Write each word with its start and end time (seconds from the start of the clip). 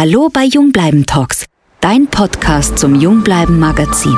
Hallo 0.00 0.30
bei 0.32 0.44
Jungbleiben 0.44 1.04
Talks, 1.04 1.44
dein 1.82 2.06
Podcast 2.06 2.78
zum 2.78 2.98
Jungbleiben 2.98 3.58
Magazin. 3.58 4.16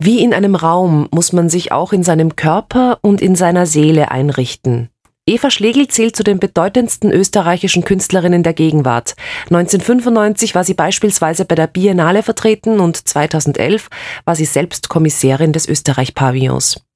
Wie 0.00 0.24
in 0.24 0.34
einem 0.34 0.56
Raum 0.56 1.06
muss 1.12 1.32
man 1.32 1.48
sich 1.50 1.70
auch 1.70 1.92
in 1.92 2.02
seinem 2.02 2.34
Körper 2.34 2.98
und 3.00 3.20
in 3.20 3.36
seiner 3.36 3.66
Seele 3.66 4.10
einrichten. 4.10 4.88
Eva 5.24 5.52
Schlegel 5.52 5.86
zählt 5.86 6.16
zu 6.16 6.24
den 6.24 6.40
bedeutendsten 6.40 7.12
österreichischen 7.12 7.84
Künstlerinnen 7.84 8.42
der 8.42 8.54
Gegenwart. 8.54 9.14
1995 9.50 10.56
war 10.56 10.64
sie 10.64 10.74
beispielsweise 10.74 11.44
bei 11.44 11.54
der 11.54 11.68
Biennale 11.68 12.24
vertreten 12.24 12.80
und 12.80 12.96
2011 12.96 13.88
war 14.24 14.34
sie 14.34 14.46
selbst 14.46 14.88
Kommissärin 14.88 15.52
des 15.52 15.68
Österreich-Pavillons. 15.68 16.87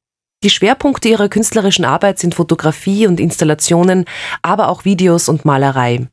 Die 0.42 0.50
Schwerpunkte 0.50 1.08
ihrer 1.08 1.28
künstlerischen 1.28 1.84
Arbeit 1.84 2.18
sind 2.18 2.34
Fotografie 2.34 3.06
und 3.06 3.20
Installationen, 3.20 4.06
aber 4.42 4.68
auch 4.68 4.84
Videos 4.84 5.28
und 5.28 5.44
Malerei. 5.44 6.08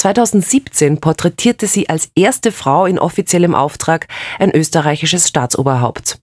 2017 0.00 1.00
porträtierte 1.00 1.68
sie 1.68 1.88
als 1.88 2.10
erste 2.16 2.50
Frau 2.50 2.86
in 2.86 2.98
offiziellem 2.98 3.54
Auftrag 3.54 4.08
ein 4.40 4.50
österreichisches 4.50 5.28
Staatsoberhaupt. 5.28 6.18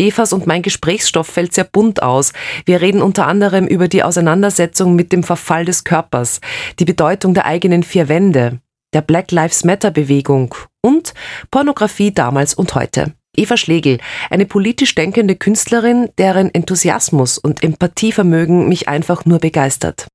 Evas 0.00 0.32
und 0.32 0.46
mein 0.46 0.62
Gesprächsstoff 0.62 1.28
fällt 1.28 1.54
sehr 1.54 1.64
bunt 1.64 2.02
aus. 2.02 2.32
Wir 2.64 2.80
reden 2.80 3.02
unter 3.02 3.26
anderem 3.26 3.66
über 3.66 3.86
die 3.86 4.02
Auseinandersetzung 4.02 4.96
mit 4.96 5.12
dem 5.12 5.22
Verfall 5.22 5.66
des 5.66 5.84
Körpers, 5.84 6.40
die 6.78 6.86
Bedeutung 6.86 7.34
der 7.34 7.44
eigenen 7.44 7.82
vier 7.82 8.08
Wände, 8.08 8.60
der 8.94 9.02
Black 9.02 9.30
Lives 9.30 9.62
Matter 9.62 9.90
Bewegung 9.90 10.54
und 10.80 11.14
Pornografie 11.50 12.12
damals 12.12 12.54
und 12.54 12.74
heute. 12.74 13.12
Eva 13.40 13.56
Schlegel, 13.56 13.98
eine 14.28 14.46
politisch 14.46 14.94
denkende 14.94 15.34
Künstlerin, 15.34 16.08
deren 16.18 16.54
Enthusiasmus 16.54 17.38
und 17.38 17.62
Empathievermögen 17.62 18.68
mich 18.68 18.88
einfach 18.88 19.24
nur 19.24 19.38
begeistert. 19.38 20.06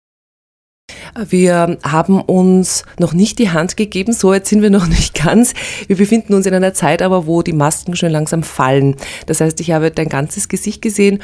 Wir 1.27 1.79
haben 1.83 2.21
uns 2.21 2.85
noch 2.99 3.13
nicht 3.13 3.39
die 3.39 3.49
Hand 3.49 3.75
gegeben, 3.75 4.13
so 4.13 4.33
jetzt 4.33 4.49
sind 4.49 4.61
wir 4.61 4.69
noch 4.69 4.87
nicht 4.87 5.15
ganz. 5.15 5.53
Wir 5.87 5.95
befinden 5.95 6.35
uns 6.35 6.45
in 6.45 6.53
einer 6.53 6.73
Zeit 6.73 7.01
aber, 7.01 7.25
wo 7.25 7.41
die 7.41 7.53
Masken 7.53 7.95
schon 7.95 8.11
langsam 8.11 8.43
fallen. 8.43 8.95
Das 9.25 9.41
heißt, 9.41 9.59
ich 9.61 9.71
habe 9.71 9.89
dein 9.89 10.09
ganzes 10.09 10.47
Gesicht 10.47 10.81
gesehen. 10.81 11.23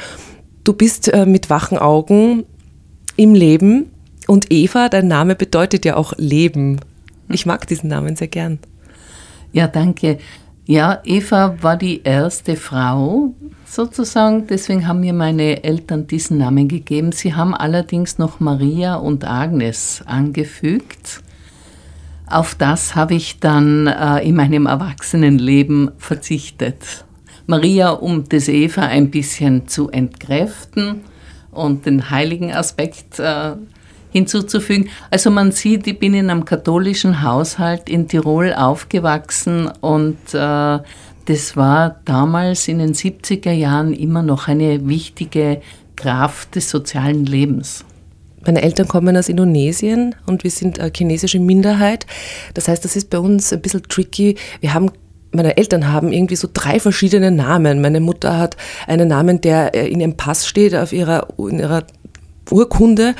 Du 0.64 0.72
bist 0.72 1.08
äh, 1.08 1.26
mit 1.26 1.50
wachen 1.50 1.78
Augen 1.78 2.44
im 3.16 3.34
Leben 3.34 3.92
und 4.26 4.50
Eva, 4.50 4.88
dein 4.88 5.08
Name 5.08 5.34
bedeutet 5.36 5.84
ja 5.84 5.96
auch 5.96 6.14
Leben. 6.16 6.80
Ich 7.28 7.46
mag 7.46 7.66
diesen 7.66 7.88
Namen 7.88 8.16
sehr 8.16 8.28
gern. 8.28 8.58
Ja, 9.52 9.68
danke. 9.68 10.18
Ja, 10.64 11.00
Eva 11.04 11.56
war 11.60 11.76
die 11.76 12.02
erste 12.02 12.54
Frau 12.54 13.34
sozusagen, 13.66 14.46
deswegen 14.46 14.86
haben 14.86 15.00
mir 15.00 15.12
meine 15.12 15.64
Eltern 15.64 16.06
diesen 16.06 16.38
Namen 16.38 16.68
gegeben. 16.68 17.10
Sie 17.10 17.34
haben 17.34 17.52
allerdings 17.52 18.18
noch 18.18 18.38
Maria 18.38 18.94
und 18.94 19.24
Agnes 19.26 20.02
angefügt. 20.06 21.20
Auf 22.26 22.54
das 22.54 22.94
habe 22.94 23.14
ich 23.14 23.40
dann 23.40 23.88
äh, 23.88 24.20
in 24.20 24.36
meinem 24.36 24.66
Erwachsenenleben 24.66 25.90
verzichtet. 25.98 27.04
Maria, 27.46 27.90
um 27.90 28.28
das 28.28 28.46
Eva 28.48 28.82
ein 28.82 29.10
bisschen 29.10 29.66
zu 29.66 29.90
entkräften 29.90 31.00
und 31.50 31.86
den 31.86 32.08
heiligen 32.10 32.52
Aspekt 32.52 33.18
äh, 33.18 33.56
hinzuzufügen. 34.12 34.88
Also 35.10 35.30
man 35.30 35.52
sieht, 35.52 35.86
ich 35.86 35.98
bin 35.98 36.14
in 36.14 36.30
einem 36.30 36.44
katholischen 36.44 37.22
Haushalt 37.22 37.88
in 37.88 38.08
Tirol 38.08 38.52
aufgewachsen 38.52 39.70
und 39.80 40.18
äh, 40.34 40.78
das 41.26 41.56
war 41.56 42.00
damals 42.04 42.68
in 42.68 42.78
den 42.78 42.94
70er 42.94 43.52
Jahren 43.52 43.92
immer 43.92 44.22
noch 44.22 44.48
eine 44.48 44.86
wichtige 44.88 45.60
Kraft 45.96 46.54
des 46.56 46.68
sozialen 46.68 47.26
Lebens. 47.26 47.84
Meine 48.44 48.62
Eltern 48.62 48.88
kommen 48.88 49.16
aus 49.16 49.28
Indonesien 49.28 50.16
und 50.26 50.42
wir 50.42 50.50
sind 50.50 50.80
eine 50.80 50.90
chinesische 50.94 51.38
Minderheit. 51.38 52.06
Das 52.54 52.66
heißt, 52.66 52.84
das 52.84 52.96
ist 52.96 53.08
bei 53.08 53.18
uns 53.18 53.52
ein 53.52 53.60
bisschen 53.60 53.84
tricky. 53.84 54.36
Wir 54.60 54.74
haben 54.74 54.90
meine 55.34 55.56
Eltern 55.56 55.90
haben 55.90 56.12
irgendwie 56.12 56.36
so 56.36 56.46
drei 56.52 56.78
verschiedene 56.78 57.30
Namen. 57.30 57.80
Meine 57.80 58.00
Mutter 58.00 58.36
hat 58.36 58.56
einen 58.86 59.08
Namen, 59.08 59.40
der 59.40 59.72
in 59.72 60.00
ihrem 60.00 60.16
Pass 60.16 60.46
steht, 60.46 60.74
auf 60.74 60.92
ihrer, 60.92 61.26
in 61.38 61.58
ihrer 61.58 61.84
Urkunde. 62.50 63.14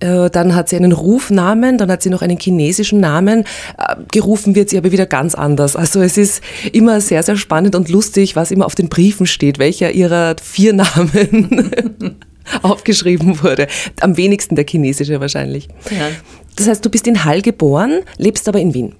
Äh, 0.00 0.30
dann 0.30 0.54
hat 0.54 0.68
sie 0.68 0.76
einen 0.76 0.92
Rufnamen, 0.92 1.78
dann 1.78 1.90
hat 1.90 2.02
sie 2.02 2.10
noch 2.10 2.22
einen 2.22 2.38
chinesischen 2.38 3.00
Namen. 3.00 3.44
Äh, 3.78 3.96
gerufen 4.10 4.54
wird 4.54 4.70
sie 4.70 4.78
aber 4.78 4.92
wieder 4.92 5.06
ganz 5.06 5.34
anders. 5.34 5.76
Also 5.76 6.00
es 6.00 6.16
ist 6.16 6.42
immer 6.72 7.00
sehr, 7.00 7.22
sehr 7.22 7.36
spannend 7.36 7.74
und 7.74 7.88
lustig, 7.88 8.36
was 8.36 8.50
immer 8.50 8.66
auf 8.66 8.74
den 8.74 8.88
Briefen 8.88 9.26
steht, 9.26 9.58
welcher 9.58 9.92
ihrer 9.92 10.36
vier 10.42 10.72
Namen 10.72 12.16
aufgeschrieben 12.62 13.42
wurde. 13.42 13.66
Am 14.00 14.16
wenigsten 14.16 14.56
der 14.56 14.66
chinesische 14.68 15.20
wahrscheinlich. 15.20 15.68
Ja. 15.90 16.08
Das 16.56 16.68
heißt, 16.68 16.84
du 16.84 16.90
bist 16.90 17.06
in 17.06 17.24
Hall 17.24 17.42
geboren, 17.42 18.00
lebst 18.18 18.48
aber 18.48 18.60
in 18.60 18.74
Wien. 18.74 18.94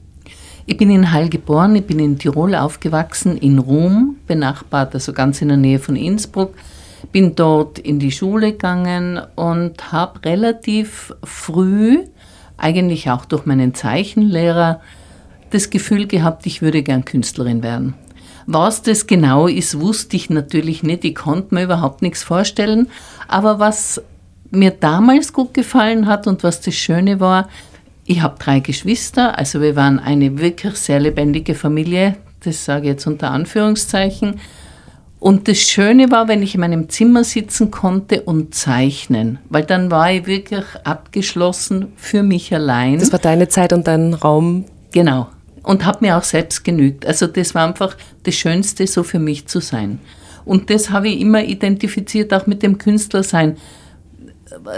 Ich 0.65 0.77
bin 0.77 0.91
in 0.91 1.11
Hall 1.11 1.29
geboren, 1.29 1.75
ich 1.75 1.85
bin 1.85 1.99
in 1.99 2.19
Tirol 2.19 2.55
aufgewachsen, 2.55 3.37
in 3.37 3.59
Rom, 3.59 4.17
benachbart, 4.29 4.95
also 4.95 5.13
ganz 5.13 5.43
in 5.43 5.49
der 5.49 5.57
Nähe 5.57 5.81
von 5.81 5.97
Innsbruck 5.97 6.55
bin 7.11 7.35
dort 7.35 7.79
in 7.79 7.99
die 7.99 8.13
Schule 8.13 8.53
gegangen 8.53 9.21
und 9.35 9.93
habe 9.93 10.25
relativ 10.25 11.15
früh, 11.25 12.05
eigentlich 12.57 13.11
auch 13.11 13.25
durch 13.25 13.47
meinen 13.47 13.75
Zeichenlehrer, 13.75 14.81
das 15.51 15.71
Gefühl 15.71 16.07
gehabt, 16.07 16.47
ich 16.47 16.63
würde 16.63 16.83
gern 16.83 17.05
Künstlerin 17.05 17.63
werden. 17.63 17.95
Was 18.47 18.83
das 18.83 19.07
genau 19.07 19.47
ist, 19.47 19.81
wusste 19.81 20.17
ich 20.17 20.31
natürlich 20.31 20.83
nicht. 20.83 21.05
Ich 21.05 21.15
konnte 21.15 21.55
mir 21.55 21.65
überhaupt 21.65 22.03
nichts 22.03 22.23
vorstellen. 22.23 22.89
Aber 23.29 23.59
was 23.59 24.03
mir 24.51 24.71
damals 24.71 25.33
gut 25.33 25.55
gefallen 25.55 26.07
hat 26.07 26.27
und 26.27 26.43
was 26.43 26.61
das 26.61 26.75
Schöne 26.75 27.21
war, 27.21 27.49
ich 28.05 28.21
habe 28.21 28.35
drei 28.39 28.61
Geschwister, 28.61 29.39
also 29.39 29.61
wir 29.61 29.77
waren 29.77 30.01
eine 30.01 30.39
wirklich 30.39 30.75
sehr 30.75 30.99
lebendige 30.99 31.55
Familie, 31.55 32.17
das 32.41 32.65
sage 32.65 32.83
ich 32.83 32.89
jetzt 32.89 33.07
unter 33.07 33.31
Anführungszeichen. 33.31 34.41
Und 35.23 35.47
das 35.47 35.59
Schöne 35.59 36.11
war, 36.11 36.27
wenn 36.27 36.43
ich 36.43 36.57
in 36.57 36.61
meinem 36.63 36.89
Zimmer 36.89 37.23
sitzen 37.23 37.71
konnte 37.71 38.23
und 38.23 38.57
zeichnen, 38.57 39.39
weil 39.51 39.63
dann 39.63 39.89
war 39.89 40.11
ich 40.11 40.27
wirklich 40.27 40.65
abgeschlossen 40.83 41.93
für 41.95 42.25
mich 42.25 42.53
allein. 42.53 42.99
Das 42.99 43.13
war 43.13 43.21
deine 43.21 43.47
Zeit 43.47 43.73
und 43.73 43.87
dein 43.87 44.15
Raum. 44.15 44.65
Genau. 44.91 45.29
Und 45.63 45.85
habe 45.85 45.99
mir 46.01 46.17
auch 46.19 46.25
selbst 46.25 46.65
genügt. 46.65 47.07
Also 47.07 47.29
das 47.29 47.55
war 47.55 47.69
einfach 47.69 47.97
das 48.25 48.35
Schönste, 48.35 48.85
so 48.89 49.05
für 49.05 49.21
mich 49.21 49.47
zu 49.47 49.61
sein. 49.61 50.01
Und 50.45 50.71
das 50.71 50.91
habe 50.91 51.07
ich 51.09 51.21
immer 51.21 51.45
identifiziert, 51.45 52.35
auch 52.35 52.49
mit 52.49 52.65
dem 52.65 52.79
Künstlersein. 52.79 53.59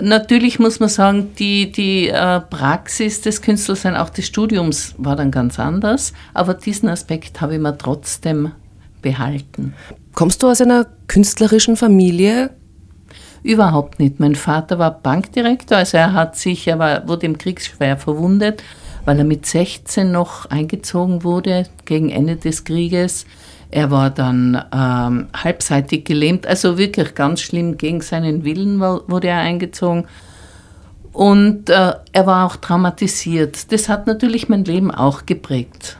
Natürlich 0.03 0.59
muss 0.59 0.79
man 0.79 0.91
sagen, 0.91 1.31
die, 1.39 1.73
die 1.73 2.09
äh, 2.11 2.41
Praxis 2.41 3.23
des 3.23 3.41
Künstlerseins, 3.41 3.97
auch 3.97 4.11
des 4.11 4.27
Studiums, 4.27 4.95
war 4.99 5.17
dann 5.17 5.31
ganz 5.31 5.59
anders. 5.59 6.13
Aber 6.35 6.53
diesen 6.53 6.91
Aspekt 6.91 7.41
habe 7.41 7.55
ich 7.55 7.61
mir 7.61 7.79
trotzdem 7.79 8.53
behalten. 9.05 9.75
Kommst 10.15 10.43
du 10.43 10.49
aus 10.49 10.61
einer 10.61 10.87
künstlerischen 11.07 11.77
Familie? 11.77 12.51
Überhaupt 13.45 14.01
nicht. 14.01 14.19
Mein 14.19 14.35
Vater 14.35 14.79
war 14.81 14.91
Bankdirektor, 14.91 15.79
also 15.79 15.99
er 15.99 16.15
hat 16.15 16.35
sich, 16.37 16.67
er 16.67 16.79
war, 16.81 17.07
wurde 17.07 17.27
im 17.27 17.39
Krieg 17.39 17.61
schwer 17.61 17.97
verwundet, 17.97 18.65
weil 19.05 19.19
er 19.19 19.25
mit 19.25 19.45
16 19.47 20.11
noch 20.11 20.47
eingezogen 20.47 21.23
wurde 21.23 21.67
gegen 21.85 22.09
Ende 22.09 22.37
des 22.37 22.65
Krieges. 22.65 23.27
Er 23.71 23.91
war 23.91 24.09
dann 24.11 24.63
ähm, 24.73 25.29
halbseitig 25.37 26.05
gelähmt, 26.05 26.47
also 26.47 26.79
wirklich 26.79 27.15
ganz 27.15 27.43
schlimm 27.43 27.77
gegen 27.77 28.01
seinen 28.01 28.45
Willen 28.45 28.81
wurde 28.81 29.29
er 29.29 29.39
eingezogen. 29.39 30.07
Und 31.13 31.69
äh, 31.69 31.93
er 32.13 32.27
war 32.27 32.47
auch 32.47 32.57
traumatisiert. 32.57 33.71
Das 33.73 33.89
hat 33.89 34.07
natürlich 34.07 34.49
mein 34.49 34.65
Leben 34.65 34.91
auch 34.91 35.27
geprägt, 35.27 35.99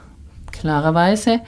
klarerweise. 0.51 1.41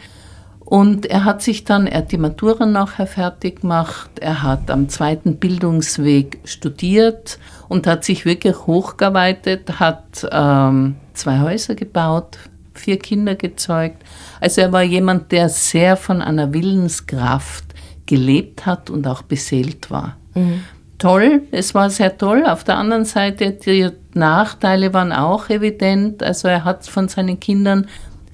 Und 0.67 1.07
er 1.07 1.25
hat 1.25 1.43
sich 1.43 1.63
dann, 1.63 1.87
er 1.87 1.99
hat 1.99 2.11
die 2.11 2.19
Matura 2.19 2.67
nachher 2.67 3.07
fertig 3.07 3.61
gemacht, 3.61 4.11
er 4.21 4.43
hat 4.43 4.69
am 4.69 4.89
zweiten 4.89 5.37
Bildungsweg 5.37 6.41
studiert 6.45 7.39
und 7.69 7.87
hat 7.87 8.05
sich 8.05 8.25
wirklich 8.25 8.67
hochgearbeitet, 8.67 9.79
hat 9.79 10.27
ähm, 10.29 10.97
zwei 11.15 11.39
Häuser 11.39 11.77
gebaut, 11.77 12.39
vier 12.75 12.99
Kinder 12.99 13.37
gezeugt. 13.37 14.03
Also 14.41 14.61
er 14.61 14.73
war 14.73 14.83
jemand, 14.83 15.31
der 15.31 15.49
sehr 15.51 15.97
von 15.97 16.21
einer 16.21 16.53
Willenskraft 16.53 17.65
gelebt 18.07 18.67
hat 18.67 18.91
und 18.91 19.07
auch 19.07 19.23
beseelt 19.23 19.89
war. 19.93 20.17
Mhm. 20.35 20.65
Toll, 20.99 21.43
es 21.53 21.77
war 21.77 21.91
sehr 21.91 22.19
toll. 22.19 22.45
Auf 22.45 22.65
der 22.65 22.77
anderen 22.77 23.05
Seite, 23.05 23.53
die 23.53 23.91
Nachteile 24.15 24.93
waren 24.93 25.13
auch 25.13 25.49
evident. 25.49 26.25
Also 26.25 26.49
er 26.49 26.65
hat 26.65 26.87
von 26.87 27.07
seinen 27.07 27.39
Kindern 27.39 27.87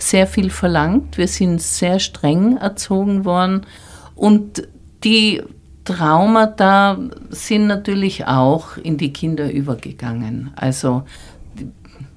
sehr 0.09 0.27
viel 0.27 0.51
verlangt. 0.51 1.19
Wir 1.19 1.29
sind 1.29 1.61
sehr 1.63 1.99
streng 1.99 2.57
erzogen 2.57 3.25
worden 3.25 3.67
und 4.15 4.69
die 5.05 5.43
Traumata 5.85 6.99
sind 7.31 7.67
natürlich 7.67 8.27
auch 8.27 8.77
in 8.77 8.99
die 8.99 9.13
Kinder 9.13 9.51
übergegangen. 9.51 10.53
Also 10.55 11.05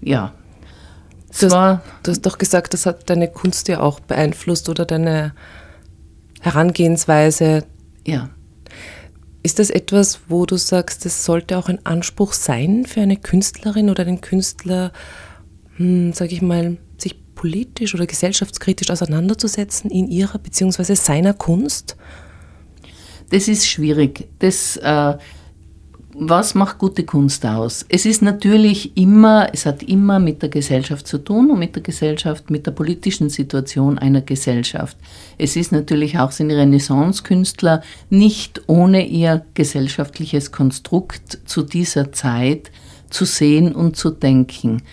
ja. 0.02 0.34
Du 1.40 1.50
hast, 1.50 1.82
du 2.04 2.12
hast 2.12 2.22
doch 2.22 2.38
gesagt, 2.38 2.74
das 2.74 2.86
hat 2.86 3.10
deine 3.10 3.28
Kunst 3.28 3.68
ja 3.68 3.82
auch 3.82 4.00
beeinflusst 4.00 4.70
oder 4.70 4.86
deine 4.86 5.34
Herangehensweise. 6.40 7.66
Ja. 8.06 8.30
Ist 9.44 9.60
das 9.60 9.70
etwas, 9.70 10.22
wo 10.28 10.46
du 10.46 10.58
sagst, 10.58 11.06
es 11.06 11.26
sollte 11.26 11.58
auch 11.58 11.68
ein 11.68 11.86
Anspruch 11.86 12.34
sein 12.34 12.86
für 12.86 13.02
eine 13.02 13.18
Künstlerin 13.18 13.90
oder 13.90 14.04
einen 14.04 14.22
Künstler, 14.22 14.92
hm, 15.76 16.14
sage 16.14 16.34
ich 16.34 16.42
mal, 16.42 16.78
politisch 17.36 17.94
oder 17.94 18.08
gesellschaftskritisch 18.08 18.90
auseinanderzusetzen 18.90 19.92
in 19.92 20.08
ihrer 20.08 20.40
bzw. 20.40 20.96
seiner 20.96 21.34
Kunst? 21.34 21.96
Das 23.30 23.48
ist 23.48 23.68
schwierig. 23.68 24.28
Das, 24.40 24.78
äh, 24.78 25.18
was 26.18 26.56
macht 26.56 26.78
gute 26.78 27.04
Kunst 27.04 27.46
aus? 27.46 27.86
Es 27.90 28.06
ist 28.06 28.22
natürlich 28.22 28.96
immer, 28.96 29.50
es 29.52 29.66
hat 29.66 29.84
immer 29.84 30.20
mit 30.20 30.42
der 30.42 30.50
Gesellschaft 30.50 31.08
zu 31.08 31.18
tun 31.18 31.52
und 31.52 31.60
mit 31.60 31.76
der 31.76 31.84
Gesellschaft, 31.84 32.50
mit 32.50 32.66
der 32.66 32.72
politischen 32.72 33.30
Situation 33.30 34.00
einer 34.00 34.22
Gesellschaft. 34.22 34.96
Es 35.38 35.58
ist 35.58 35.74
natürlich 35.74 36.18
auch, 36.18 36.32
sind 36.32 36.52
Renaissance-Künstler 36.52 37.82
nicht 38.10 38.62
ohne 38.68 39.06
ihr 39.06 39.46
gesellschaftliches 39.56 40.54
Konstrukt 40.54 41.40
zu 41.46 41.64
dieser 41.64 42.14
Zeit 42.14 42.72
zu 43.10 43.26
sehen 43.26 43.76
und 43.76 43.98
zu 43.98 44.10
denken. 44.10 44.84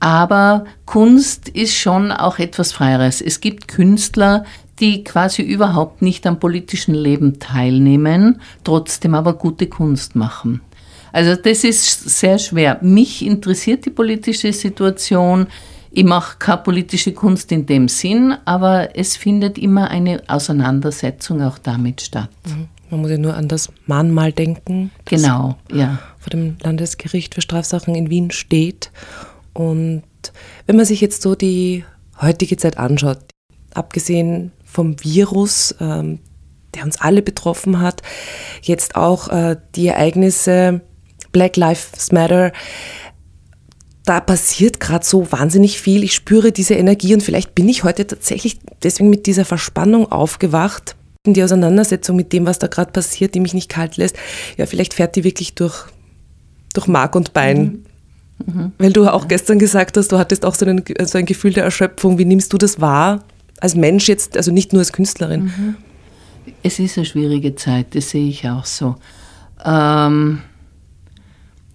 Aber 0.00 0.64
Kunst 0.86 1.50
ist 1.50 1.74
schon 1.74 2.10
auch 2.10 2.38
etwas 2.38 2.72
Freieres. 2.72 3.20
Es 3.20 3.40
gibt 3.40 3.68
Künstler, 3.68 4.44
die 4.80 5.04
quasi 5.04 5.42
überhaupt 5.42 6.00
nicht 6.02 6.26
am 6.26 6.40
politischen 6.40 6.94
Leben 6.94 7.38
teilnehmen, 7.38 8.40
trotzdem 8.64 9.14
aber 9.14 9.34
gute 9.34 9.66
Kunst 9.66 10.16
machen. 10.16 10.62
Also 11.12 11.40
das 11.40 11.64
ist 11.64 12.18
sehr 12.18 12.38
schwer. 12.38 12.78
Mich 12.80 13.24
interessiert 13.24 13.84
die 13.84 13.90
politische 13.90 14.52
Situation. 14.52 15.48
Ich 15.90 16.04
mache 16.04 16.38
keine 16.38 16.58
politische 16.58 17.12
Kunst 17.12 17.50
in 17.52 17.66
dem 17.66 17.88
Sinn, 17.88 18.34
aber 18.44 18.96
es 18.96 19.16
findet 19.16 19.58
immer 19.58 19.90
eine 19.90 20.22
Auseinandersetzung 20.28 21.42
auch 21.42 21.58
damit 21.58 22.00
statt. 22.00 22.30
Mhm. 22.46 22.68
Man 22.90 23.02
muss 23.02 23.10
ja 23.10 23.18
nur 23.18 23.34
an 23.34 23.48
das 23.48 23.70
Mahnmal 23.86 24.32
denken. 24.32 24.90
Das 25.04 25.22
genau, 25.22 25.56
ja. 25.72 25.98
Vor 26.18 26.30
dem 26.30 26.56
Landesgericht 26.62 27.34
für 27.34 27.40
Strafsachen 27.40 27.94
in 27.94 28.10
Wien 28.10 28.30
steht. 28.30 28.90
Und 29.52 30.02
wenn 30.66 30.76
man 30.76 30.84
sich 30.84 31.00
jetzt 31.00 31.22
so 31.22 31.34
die 31.34 31.84
heutige 32.20 32.56
Zeit 32.56 32.78
anschaut, 32.78 33.18
abgesehen 33.74 34.52
vom 34.64 35.02
Virus, 35.02 35.74
ähm, 35.80 36.20
der 36.74 36.84
uns 36.84 37.00
alle 37.00 37.22
betroffen 37.22 37.80
hat. 37.80 38.02
Jetzt 38.62 38.96
auch 38.96 39.28
äh, 39.28 39.56
die 39.74 39.88
Ereignisse 39.88 40.80
Black 41.32 41.56
Lives 41.56 42.12
Matter. 42.12 42.52
Da 44.04 44.20
passiert 44.20 44.80
gerade 44.80 45.04
so 45.04 45.30
wahnsinnig 45.30 45.80
viel. 45.80 46.02
Ich 46.02 46.14
spüre 46.14 46.52
diese 46.52 46.74
Energie 46.74 47.14
und 47.14 47.22
vielleicht 47.22 47.54
bin 47.54 47.68
ich 47.68 47.84
heute 47.84 48.06
tatsächlich 48.06 48.58
deswegen 48.82 49.10
mit 49.10 49.26
dieser 49.26 49.44
Verspannung 49.44 50.10
aufgewacht. 50.10 50.96
Die 51.26 51.42
Auseinandersetzung 51.42 52.16
mit 52.16 52.32
dem, 52.32 52.46
was 52.46 52.58
da 52.58 52.66
gerade 52.66 52.92
passiert, 52.92 53.34
die 53.34 53.40
mich 53.40 53.52
nicht 53.52 53.68
kalt 53.68 53.98
lässt, 53.98 54.16
ja, 54.56 54.64
vielleicht 54.64 54.94
fährt 54.94 55.16
die 55.16 55.24
wirklich 55.24 55.54
durch, 55.54 55.84
durch 56.72 56.86
Mark 56.86 57.14
und 57.14 57.34
Bein. 57.34 57.62
Mhm. 57.62 57.84
Mhm. 58.46 58.72
Weil 58.78 58.92
du 58.92 59.06
auch 59.06 59.28
gestern 59.28 59.58
gesagt 59.58 59.96
hast, 59.96 60.12
du 60.12 60.18
hattest 60.18 60.44
auch 60.44 60.54
so, 60.54 60.66
einen, 60.66 60.82
so 61.04 61.18
ein 61.18 61.26
Gefühl 61.26 61.52
der 61.52 61.64
Erschöpfung. 61.64 62.18
Wie 62.18 62.24
nimmst 62.24 62.52
du 62.52 62.58
das 62.58 62.80
wahr? 62.80 63.24
als 63.60 63.74
Mensch 63.74 64.08
jetzt, 64.08 64.36
also 64.36 64.50
nicht 64.50 64.72
nur 64.72 64.80
als 64.80 64.92
Künstlerin. 64.92 65.44
Mhm. 65.44 65.76
Es 66.62 66.78
ist 66.78 66.96
eine 66.96 67.06
schwierige 67.06 67.54
Zeit, 67.54 67.94
das 67.94 68.10
sehe 68.10 68.28
ich 68.28 68.48
auch 68.48 68.64
so. 68.64 68.96
Ähm, 69.64 70.40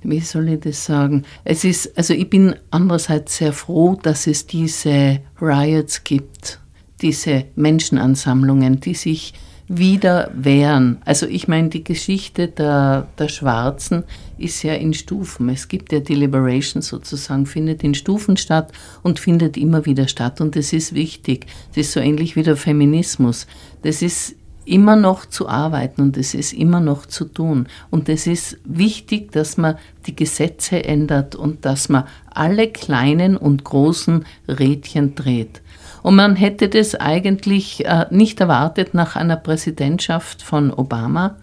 wie 0.03 0.19
soll 0.19 0.49
ich 0.49 0.59
das 0.59 0.85
sagen? 0.85 1.23
Es 1.43 1.63
ist, 1.63 1.97
also 1.97 2.13
ich 2.13 2.29
bin 2.29 2.55
andererseits 2.71 3.37
sehr 3.37 3.53
froh, 3.53 3.97
dass 4.01 4.27
es 4.27 4.47
diese 4.47 5.19
Riots 5.39 6.03
gibt, 6.03 6.59
diese 7.01 7.45
Menschenansammlungen, 7.55 8.79
die 8.79 8.95
sich 8.95 9.33
wieder 9.67 10.29
wehren. 10.35 10.97
Also 11.05 11.25
ich 11.25 11.47
meine, 11.47 11.69
die 11.69 11.83
Geschichte 11.83 12.47
der, 12.47 13.07
der 13.17 13.29
Schwarzen 13.29 14.03
ist 14.37 14.61
ja 14.63 14.73
in 14.73 14.93
Stufen. 14.93 15.49
Es 15.49 15.67
gibt 15.67 15.91
ja 15.91 15.99
die 15.99 16.15
Liberation 16.15 16.81
sozusagen, 16.81 17.45
findet 17.45 17.83
in 17.83 17.95
Stufen 17.95 18.37
statt 18.37 18.71
und 19.01 19.19
findet 19.19 19.57
immer 19.57 19.85
wieder 19.85 20.07
statt. 20.07 20.39
Und 20.39 20.55
das 20.55 20.71
ist 20.71 20.93
wichtig. 20.93 21.47
Das 21.69 21.87
ist 21.87 21.93
so 21.93 21.99
ähnlich 21.99 22.35
wie 22.35 22.43
der 22.43 22.57
Feminismus. 22.57 23.47
Das 23.81 24.01
ist 24.01 24.35
immer 24.65 24.95
noch 24.95 25.25
zu 25.25 25.47
arbeiten 25.47 26.01
und 26.01 26.17
es 26.17 26.33
ist 26.33 26.53
immer 26.53 26.79
noch 26.79 27.05
zu 27.05 27.25
tun. 27.25 27.67
Und 27.91 28.09
es 28.09 28.27
ist 28.27 28.57
wichtig, 28.65 29.31
dass 29.31 29.57
man 29.57 29.77
die 30.07 30.15
Gesetze 30.15 30.83
ändert 30.83 31.35
und 31.35 31.65
dass 31.65 31.89
man 31.89 32.05
alle 32.31 32.67
kleinen 32.69 33.37
und 33.37 33.63
großen 33.63 34.25
Rädchen 34.47 35.15
dreht. 35.15 35.61
Und 36.05 36.17
man 36.17 36.35
hätte 36.35 36.69
das 36.69 36.93
eigentlich 36.93 37.83
äh, 37.83 38.05
nicht 38.11 38.39
erwartet 38.39 38.93
nach 38.93 39.15
einer 39.15 39.37
Präsidentschaft 39.37 40.43
von 40.43 40.71
Obama. 40.71 41.37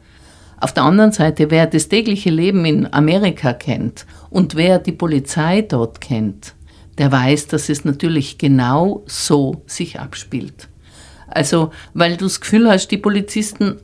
Auf 0.60 0.72
der 0.72 0.84
anderen 0.84 1.10
Seite, 1.10 1.50
wer 1.50 1.66
das 1.66 1.88
tägliche 1.88 2.30
Leben 2.30 2.64
in 2.64 2.94
Amerika 2.94 3.54
kennt 3.54 4.06
und 4.30 4.54
wer 4.54 4.78
die 4.78 4.92
Polizei 4.92 5.62
dort 5.62 6.00
kennt, 6.00 6.54
der 6.96 7.10
weiß, 7.10 7.48
dass 7.48 7.68
es 7.70 7.84
natürlich 7.84 8.38
genau 8.38 9.02
so 9.06 9.62
sich 9.66 9.98
abspielt. 9.98 10.68
Also, 11.26 11.72
weil 11.92 12.16
du 12.16 12.26
das 12.26 12.40
Gefühl 12.40 12.70
hast, 12.70 12.86
die 12.92 12.98
Polizisten 12.98 13.78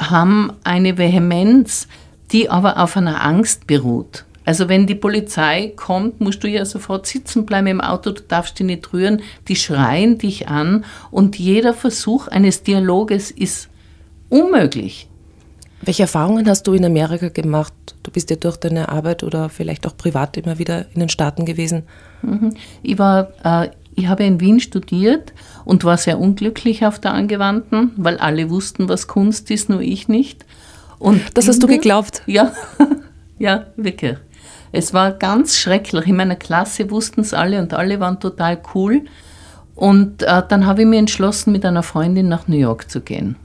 haben 0.00 0.54
eine 0.64 0.98
Vehemenz, 0.98 1.86
die 2.32 2.50
aber 2.50 2.82
auf 2.82 2.96
einer 2.96 3.24
Angst 3.24 3.68
beruht. 3.68 4.24
Also 4.44 4.68
wenn 4.68 4.86
die 4.86 4.94
Polizei 4.94 5.72
kommt, 5.74 6.20
musst 6.20 6.42
du 6.44 6.48
ja 6.48 6.64
sofort 6.64 7.06
sitzen 7.06 7.46
bleiben 7.46 7.66
im 7.66 7.80
Auto, 7.80 8.10
du 8.10 8.22
darfst 8.22 8.58
dich 8.58 8.66
nicht 8.66 8.92
rühren, 8.92 9.22
die 9.48 9.56
schreien 9.56 10.18
dich 10.18 10.48
an 10.48 10.84
und 11.10 11.38
jeder 11.38 11.72
Versuch 11.72 12.28
eines 12.28 12.62
Dialoges 12.62 13.30
ist 13.30 13.68
unmöglich. 14.28 15.08
Welche 15.82 16.04
Erfahrungen 16.04 16.48
hast 16.48 16.66
du 16.66 16.72
in 16.72 16.84
Amerika 16.84 17.28
gemacht? 17.28 17.72
Du 18.02 18.10
bist 18.10 18.30
ja 18.30 18.36
durch 18.36 18.56
deine 18.56 18.88
Arbeit 18.88 19.22
oder 19.22 19.48
vielleicht 19.48 19.86
auch 19.86 19.96
privat 19.96 20.36
immer 20.36 20.58
wieder 20.58 20.86
in 20.94 21.00
den 21.00 21.08
Staaten 21.08 21.44
gewesen. 21.44 21.82
Mhm. 22.22 22.54
Ich 22.82 22.98
war, 22.98 23.32
äh, 23.44 23.68
ich 23.94 24.08
habe 24.08 24.24
in 24.24 24.40
Wien 24.40 24.60
studiert 24.60 25.32
und 25.64 25.84
war 25.84 25.98
sehr 25.98 26.18
unglücklich 26.18 26.86
auf 26.86 26.98
der 26.98 27.12
Angewandten, 27.12 27.92
weil 27.96 28.18
alle 28.18 28.50
wussten, 28.50 28.88
was 28.88 29.08
Kunst 29.08 29.50
ist, 29.50 29.68
nur 29.68 29.80
ich 29.80 30.08
nicht. 30.08 30.46
Und 30.98 31.20
das 31.34 31.48
hast 31.48 31.62
du 31.62 31.66
geglaubt? 31.66 32.22
Ja, 32.26 32.52
ja, 33.38 33.66
wirklich. 33.76 34.16
Es 34.76 34.92
war 34.92 35.12
ganz 35.12 35.56
schrecklich. 35.56 36.08
In 36.08 36.16
meiner 36.16 36.34
Klasse 36.34 36.90
wussten 36.90 37.20
es 37.20 37.32
alle 37.32 37.60
und 37.60 37.72
alle 37.74 38.00
waren 38.00 38.18
total 38.18 38.60
cool. 38.74 39.02
Und 39.76 40.24
äh, 40.24 40.42
dann 40.48 40.66
habe 40.66 40.82
ich 40.82 40.88
mich 40.88 40.98
entschlossen, 40.98 41.52
mit 41.52 41.64
einer 41.64 41.84
Freundin 41.84 42.28
nach 42.28 42.48
New 42.48 42.56
York 42.56 42.90
zu 42.90 43.00
gehen. 43.00 43.36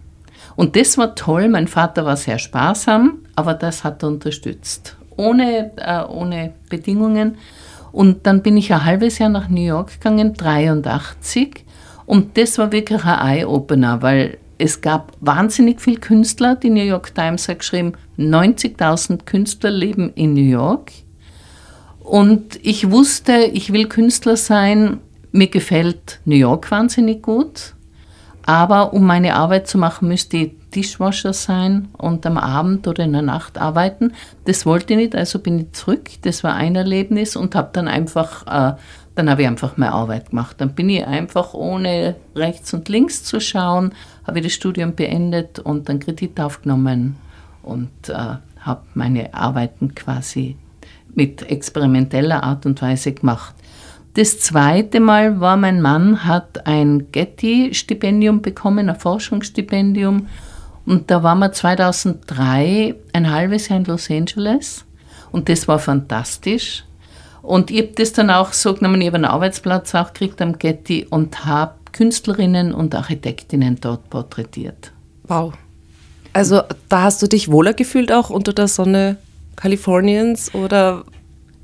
Und 0.56 0.76
das 0.76 0.98
war 0.98 1.14
toll. 1.14 1.48
Mein 1.48 1.68
Vater 1.68 2.04
war 2.04 2.18
sehr 2.18 2.40
sparsam, 2.40 3.20
aber 3.36 3.54
das 3.54 3.84
hat 3.84 4.02
er 4.02 4.10
unterstützt. 4.10 4.98
Ohne, 5.18 5.72
äh, 5.78 6.04
ohne 6.04 6.54
Bedingungen. 6.68 7.38
Und 7.92 8.26
dann 8.26 8.42
bin 8.42 8.58
ich 8.58 8.74
ein 8.74 8.83
halbes 8.83 9.19
Jahr 9.19 9.30
nach 9.30 9.50
New 9.50 9.62
York 9.62 10.00
gegangen, 10.00 10.33
83. 10.33 11.64
Und 12.07 12.40
das 12.40 12.57
war 12.57 12.71
wirklich 12.71 13.06
ein 13.06 13.38
Eye-Opener, 13.38 14.02
weil 14.02 14.40
es 14.57 14.81
gab 14.81 15.12
wahnsinnig 15.21 15.80
viele 15.80 16.00
Künstler. 16.00 16.56
Die 16.56 16.71
New 16.71 16.81
York 16.81 17.14
Times 17.14 17.48
hat 17.48 17.59
geschrieben, 17.59 17.94
90.000 18.18 19.26
Künstler 19.26 19.69
leben 19.69 20.12
in 20.16 20.33
New 20.33 20.42
York. 20.42 20.92
Und 22.09 22.59
ich 22.63 22.89
wusste, 22.89 23.33
ich 23.54 23.71
will 23.71 23.87
Künstler 23.87 24.35
sein. 24.35 24.99
Mir 25.31 25.45
gefällt 25.45 26.19
New 26.25 26.35
York 26.35 26.71
wahnsinnig 26.71 27.21
gut. 27.21 27.75
Aber 28.47 28.94
um 28.94 29.06
meine 29.06 29.35
Arbeit 29.35 29.68
zu 29.68 29.78
machen, 29.78 30.07
müsste 30.07 30.37
ich 30.37 30.51
Tischwascher 30.71 31.33
sein 31.33 31.89
und 31.99 32.25
am 32.25 32.39
Abend 32.39 32.87
oder 32.87 33.04
in 33.04 33.13
der 33.13 33.21
Nacht 33.21 33.59
arbeiten. 33.59 34.13
Das 34.45 34.66
wollte 34.66 34.94
ich 34.94 34.99
nicht, 34.99 35.16
also 35.16 35.37
bin 35.37 35.59
ich 35.59 35.71
zurück. 35.73 36.09
Das 36.23 36.44
war 36.44 36.56
ein 36.56 36.75
Erlebnis 36.75 37.35
und 37.35 37.54
habe 37.54 37.69
dann 37.73 37.87
einfach, 37.87 38.47
äh, 38.47 38.75
dann 39.13 39.30
habe 39.30 39.44
ich 39.44 39.47
einfach 39.47 39.78
meine 39.78 39.94
Arbeit 39.94 40.31
gemacht. 40.31 40.56
Dann 40.57 40.73
bin 40.73 40.89
ich 40.89 41.06
einfach 41.06 41.54
ohne 41.54 42.16
rechts 42.35 42.73
und 42.73 42.89
links 42.89 43.23
zu 43.23 43.39
schauen, 43.39 43.94
habe 44.25 44.39
ich 44.39 44.45
das 44.45 44.54
Studium 44.54 44.95
beendet 44.95 45.59
und 45.59 45.87
dann 45.87 45.99
Kredit 45.99 46.42
aufgenommen 46.42 47.18
und 47.61 48.09
äh, 48.09 48.37
habe 48.61 48.81
meine 48.95 49.31
Arbeiten 49.35 49.94
quasi 49.94 50.57
mit 51.16 51.49
experimenteller 51.49 52.44
Art 52.44 52.66
und 52.66 52.81
Weise 52.81 53.11
gemacht. 53.11 53.56
Das 54.16 54.39
zweite 54.39 54.99
Mal 54.99 55.39
war, 55.39 55.56
mein 55.56 55.81
Mann 55.81 56.25
hat 56.25 56.66
ein 56.66 57.11
Getty-Stipendium 57.11 58.42
bekommen, 58.42 58.89
ein 58.89 58.99
Forschungsstipendium. 58.99 60.28
Und 60.85 61.11
da 61.11 61.21
waren 61.23 61.39
wir 61.39 61.51
2003 61.51 62.95
ein 63.13 63.31
halbes 63.31 63.69
Jahr 63.69 63.80
in 63.80 63.85
Los 63.85 64.09
Angeles. 64.09 64.85
Und 65.31 65.47
das 65.47 65.68
war 65.68 65.80
fantastisch. 65.80 66.83
Und 67.42 67.71
ich 67.71 67.80
habe 67.80 67.92
das 67.95 68.13
dann 68.13 68.30
auch 68.30 68.54
so 68.54 68.73
genommen, 68.73 68.99
ich 69.01 69.07
habe 69.07 69.18
einen 69.18 69.25
Arbeitsplatz 69.25 69.94
auch 69.95 70.13
gekriegt 70.13 70.42
am 70.42 70.57
Getty 70.57 71.07
und 71.09 71.45
habe 71.45 71.75
Künstlerinnen 71.92 72.73
und 72.73 72.95
Architektinnen 72.95 73.78
dort 73.80 74.09
porträtiert. 74.09 74.92
Wow. 75.23 75.54
Also 76.33 76.61
da 76.89 77.04
hast 77.04 77.21
du 77.21 77.28
dich 77.28 77.51
wohler 77.51 77.73
gefühlt 77.73 78.11
auch 78.11 78.30
unter 78.30 78.54
der 78.54 78.68
Sonne 78.68 79.18
Kaliforniens 79.59 80.54
oder? 80.56 81.04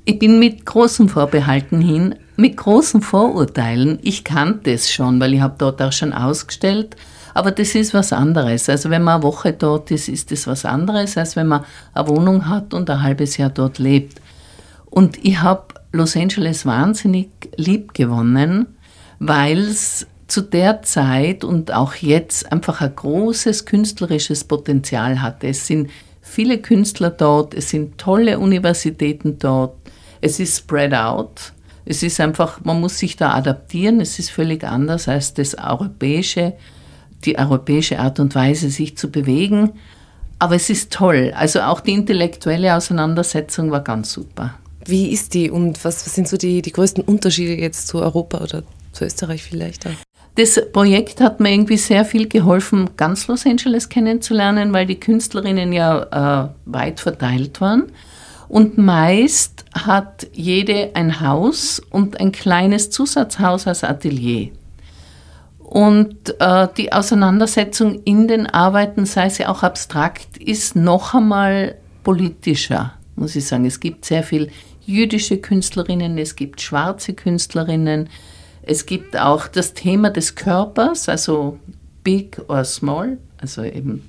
Ich 0.04 0.18
bin 0.18 0.38
mit 0.38 0.66
großen 0.66 1.08
Vorbehalten 1.08 1.80
hin. 1.80 2.14
mit 2.36 2.58
großen 2.58 3.00
Vorurteilen. 3.00 3.98
Ich 4.02 4.22
kannte 4.22 4.70
es 4.72 4.92
schon, 4.92 5.18
weil 5.20 5.32
ich 5.32 5.40
habe 5.40 5.54
dort 5.56 5.80
auch 5.80 5.92
schon 5.92 6.12
ausgestellt. 6.12 6.94
Aber 7.32 7.50
das 7.50 7.74
ist 7.74 7.94
was 7.94 8.12
anderes. 8.12 8.68
Also 8.68 8.90
wenn 8.90 9.02
man 9.02 9.16
eine 9.16 9.22
Woche 9.22 9.54
dort 9.54 9.90
ist, 9.90 10.08
ist 10.08 10.30
das 10.30 10.46
was 10.46 10.66
anderes, 10.66 11.16
als 11.16 11.36
wenn 11.36 11.46
man 11.46 11.64
eine 11.94 12.08
Wohnung 12.08 12.46
hat 12.48 12.74
und 12.74 12.90
ein 12.90 13.02
halbes 13.02 13.38
Jahr 13.38 13.48
dort 13.48 13.78
lebt. 13.78 14.20
Und 14.86 15.24
ich 15.24 15.40
habe 15.40 15.74
Los 15.92 16.14
Angeles 16.16 16.66
wahnsinnig 16.66 17.30
lieb 17.56 17.94
gewonnen, 17.94 18.66
weil 19.18 19.58
es 19.58 20.06
zu 20.28 20.42
der 20.42 20.82
Zeit 20.82 21.44
und 21.44 21.72
auch 21.72 21.94
jetzt 21.94 22.52
einfach 22.52 22.82
ein 22.82 22.94
großes 22.94 23.64
künstlerisches 23.64 24.44
Potenzial 24.44 25.22
hatte. 25.22 25.48
Es 25.48 25.66
sind 25.66 25.90
viele 26.26 26.58
Künstler 26.58 27.10
dort, 27.10 27.54
es 27.54 27.70
sind 27.70 27.98
tolle 27.98 28.38
Universitäten 28.38 29.38
dort, 29.38 29.76
es 30.20 30.40
ist 30.40 30.58
spread 30.58 30.92
out. 30.92 31.52
Es 31.88 32.02
ist 32.02 32.20
einfach, 32.20 32.64
man 32.64 32.80
muss 32.80 32.98
sich 32.98 33.16
da 33.16 33.32
adaptieren, 33.34 34.00
es 34.00 34.18
ist 34.18 34.30
völlig 34.30 34.64
anders 34.64 35.06
als 35.06 35.34
das 35.34 35.56
europäische, 35.56 36.54
die 37.24 37.38
europäische 37.38 38.00
Art 38.00 38.18
und 38.18 38.34
Weise, 38.34 38.70
sich 38.70 38.96
zu 38.96 39.10
bewegen. 39.10 39.70
Aber 40.40 40.56
es 40.56 40.68
ist 40.68 40.92
toll. 40.92 41.32
Also 41.36 41.60
auch 41.60 41.80
die 41.80 41.92
intellektuelle 41.92 42.74
Auseinandersetzung 42.74 43.70
war 43.70 43.82
ganz 43.82 44.12
super. 44.12 44.54
Wie 44.84 45.10
ist 45.10 45.32
die 45.32 45.48
und 45.48 45.84
was, 45.84 46.04
was 46.04 46.14
sind 46.14 46.26
so 46.28 46.36
die, 46.36 46.60
die 46.60 46.72
größten 46.72 47.04
Unterschiede 47.04 47.54
jetzt 47.54 47.86
zu 47.86 48.00
Europa 48.00 48.38
oder 48.38 48.62
zu 48.92 49.04
Österreich 49.04 49.44
vielleicht? 49.44 49.86
Auch? 49.86 49.92
Das 50.36 50.60
Projekt 50.70 51.22
hat 51.22 51.40
mir 51.40 51.50
irgendwie 51.50 51.78
sehr 51.78 52.04
viel 52.04 52.28
geholfen, 52.28 52.90
ganz 52.98 53.26
Los 53.26 53.46
Angeles 53.46 53.88
kennenzulernen, 53.88 54.74
weil 54.74 54.84
die 54.84 55.00
Künstlerinnen 55.00 55.72
ja 55.72 56.44
äh, 56.44 56.48
weit 56.66 57.00
verteilt 57.00 57.62
waren. 57.62 57.90
Und 58.46 58.76
meist 58.76 59.64
hat 59.74 60.26
jede 60.34 60.90
ein 60.94 61.20
Haus 61.20 61.80
und 61.90 62.20
ein 62.20 62.32
kleines 62.32 62.90
Zusatzhaus 62.90 63.66
als 63.66 63.82
Atelier. 63.82 64.50
Und 65.58 66.38
äh, 66.38 66.68
die 66.76 66.92
Auseinandersetzung 66.92 68.02
in 68.04 68.28
den 68.28 68.46
Arbeiten, 68.46 69.06
sei 69.06 69.30
sie 69.30 69.46
auch 69.46 69.62
abstrakt, 69.62 70.36
ist 70.36 70.76
noch 70.76 71.14
einmal 71.14 71.76
politischer, 72.04 72.92
muss 73.16 73.34
ich 73.36 73.46
sagen. 73.46 73.64
Es 73.64 73.80
gibt 73.80 74.04
sehr 74.04 74.22
viel 74.22 74.50
jüdische 74.84 75.38
Künstlerinnen, 75.38 76.18
es 76.18 76.36
gibt 76.36 76.60
schwarze 76.60 77.14
Künstlerinnen, 77.14 78.10
es 78.66 78.84
gibt 78.84 79.16
auch 79.16 79.46
das 79.46 79.74
Thema 79.74 80.10
des 80.10 80.34
Körpers, 80.34 81.08
also 81.08 81.58
big 82.02 82.40
or 82.48 82.64
small, 82.64 83.18
also 83.38 83.62
eben 83.62 84.08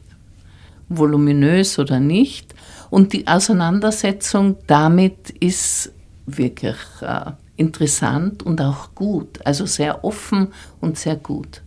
voluminös 0.90 1.78
oder 1.80 2.00
nicht. 2.00 2.54
Und 2.90 3.14
die 3.14 3.28
Auseinandersetzung 3.28 4.58
damit 4.66 5.30
ist 5.30 5.92
wirklich 6.26 6.78
äh, 7.02 7.32
interessant 7.56 8.44
und 8.44 8.60
auch 8.62 8.96
gut, 8.96 9.40
also 9.46 9.66
sehr 9.66 10.04
offen 10.04 10.50
und 10.82 10.98
sehr 10.98 11.16
gut. 11.16 11.62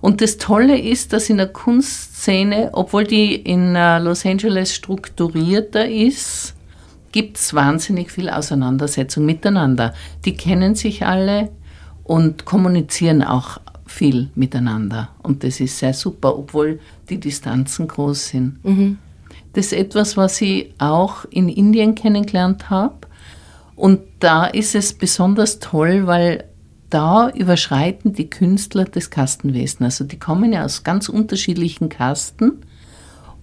Und 0.00 0.22
das 0.22 0.38
Tolle 0.38 0.78
ist, 0.78 1.12
dass 1.12 1.28
in 1.28 1.36
der 1.36 1.48
Kunstszene, 1.48 2.70
obwohl 2.72 3.04
die 3.04 3.34
in 3.34 3.74
äh, 3.76 3.98
Los 3.98 4.24
Angeles 4.24 4.74
strukturierter 4.74 5.86
ist, 5.88 6.54
gibt 7.12 7.36
es 7.36 7.52
wahnsinnig 7.52 8.10
viel 8.10 8.30
Auseinandersetzung 8.30 9.26
miteinander. 9.26 9.92
Die 10.24 10.34
kennen 10.34 10.74
sich 10.74 11.04
alle, 11.04 11.50
und 12.04 12.44
kommunizieren 12.44 13.22
auch 13.22 13.58
viel 13.86 14.30
miteinander. 14.34 15.08
Und 15.22 15.44
das 15.44 15.60
ist 15.60 15.78
sehr 15.78 15.94
super, 15.94 16.38
obwohl 16.38 16.80
die 17.08 17.18
Distanzen 17.18 17.88
groß 17.88 18.28
sind. 18.28 18.64
Mhm. 18.64 18.98
Das 19.52 19.66
ist 19.66 19.72
etwas, 19.72 20.16
was 20.16 20.40
ich 20.40 20.72
auch 20.78 21.24
in 21.30 21.48
Indien 21.48 21.94
kennengelernt 21.94 22.70
habe. 22.70 22.96
Und 23.74 24.00
da 24.20 24.46
ist 24.46 24.74
es 24.74 24.92
besonders 24.92 25.58
toll, 25.58 26.06
weil 26.06 26.44
da 26.88 27.30
überschreiten 27.30 28.12
die 28.12 28.28
Künstler 28.28 28.84
das 28.84 29.10
Kastenwesen. 29.10 29.84
Also 29.84 30.04
die 30.04 30.18
kommen 30.18 30.52
ja 30.52 30.64
aus 30.64 30.84
ganz 30.84 31.08
unterschiedlichen 31.08 31.88
Kasten. 31.88 32.62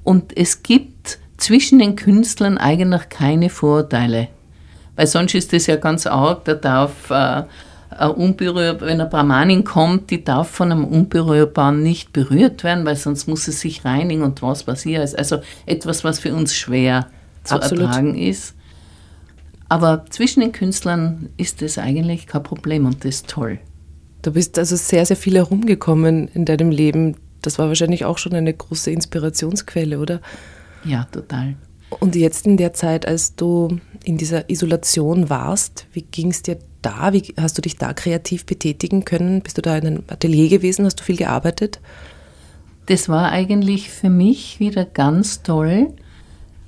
Und 0.04 0.38
es 0.38 0.64
gibt 0.64 1.20
zwischen 1.38 1.80
den 1.80 1.96
Künstlern 1.96 2.58
eigentlich 2.58 3.10
keine 3.10 3.50
Vorurteile. 3.50 4.30
Weil 4.96 5.08
sonst 5.08 5.36
ist 5.36 5.54
das 5.54 5.68
ja 5.68 5.76
ganz 5.76 6.08
arg, 6.08 6.46
da 6.46 6.56
darf 6.56 7.10
äh, 7.12 7.44
unberührbar, 7.90 8.88
wenn 8.88 9.00
eine 9.00 9.10
Brahmanin 9.10 9.64
kommt, 9.64 10.12
die 10.12 10.24
darf 10.24 10.50
von 10.50 10.72
einem 10.72 10.86
Unberührbaren 10.86 11.82
nicht 11.82 12.14
berührt 12.14 12.64
werden, 12.64 12.86
weil 12.86 12.96
sonst 12.96 13.28
muss 13.28 13.46
sie 13.46 13.52
sich 13.52 13.86
reinigen 13.86 14.24
und 14.24 14.42
was 14.42 14.64
passiert 14.64 15.04
ist. 15.04 15.18
Also 15.18 15.40
etwas, 15.66 16.04
was 16.04 16.20
für 16.20 16.34
uns 16.34 16.56
schwer 16.56 17.08
zu 17.44 17.56
Absolut. 17.56 17.86
ertragen 17.86 18.16
ist. 18.16 18.54
Aber 19.70 20.06
zwischen 20.10 20.42
den 20.42 20.52
Künstlern 20.52 21.30
ist 21.38 21.62
das 21.62 21.78
eigentlich 21.78 22.28
kein 22.28 22.44
Problem 22.44 22.86
und 22.86 23.04
das 23.04 23.16
ist 23.16 23.28
toll. 23.28 23.60
Du 24.22 24.32
bist 24.32 24.58
also 24.58 24.76
sehr, 24.76 25.06
sehr 25.06 25.18
viel 25.18 25.36
herumgekommen 25.36 26.28
in 26.30 26.46
deinem 26.46 26.72
Leben. 26.72 27.16
Das 27.42 27.60
war 27.60 27.68
wahrscheinlich 27.68 28.06
auch 28.06 28.18
schon 28.18 28.34
eine 28.34 28.54
große 28.54 28.92
Inspirationsquelle, 28.92 30.00
oder? 30.00 30.22
Ja, 30.84 31.08
total. 31.12 31.56
Und 31.90 32.16
jetzt 32.16 32.46
in 32.46 32.58
der 32.58 32.74
Zeit, 32.74 33.06
als 33.08 33.36
du 33.36 33.80
in 34.04 34.18
dieser 34.18 34.50
Isolation 34.50 35.30
warst, 35.30 35.86
wie 35.94 36.02
ging 36.02 36.32
es 36.32 36.42
dir 36.42 36.58
da? 36.88 37.14
Wie 37.14 37.34
hast 37.40 37.58
du 37.58 37.62
dich 37.62 37.78
da 37.78 37.94
kreativ 37.94 38.46
betätigen 38.46 39.06
können? 39.06 39.42
Bist 39.42 39.58
du 39.58 39.62
da 39.62 39.78
in 39.78 39.88
einem 39.88 40.04
Atelier 40.08 40.50
gewesen? 40.50 40.86
Hast 40.86 41.00
du 41.00 41.04
viel 41.04 41.18
gearbeitet? 41.18 41.80
Das 42.88 43.10
war 43.10 43.32
eigentlich 43.32 43.90
für 43.90 44.10
mich 44.10 44.60
wieder 44.60 44.86
ganz 44.86 45.44
toll, 45.44 45.94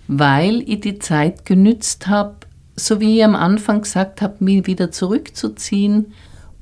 weil 0.07 0.61
ich 0.69 0.81
die 0.81 0.99
Zeit 0.99 1.45
genützt 1.45 2.07
habe, 2.07 2.35
so 2.75 2.99
wie 2.99 3.17
ich 3.17 3.23
am 3.23 3.35
Anfang 3.35 3.81
gesagt 3.81 4.21
habe, 4.21 4.43
mich 4.43 4.67
wieder 4.67 4.91
zurückzuziehen 4.91 6.13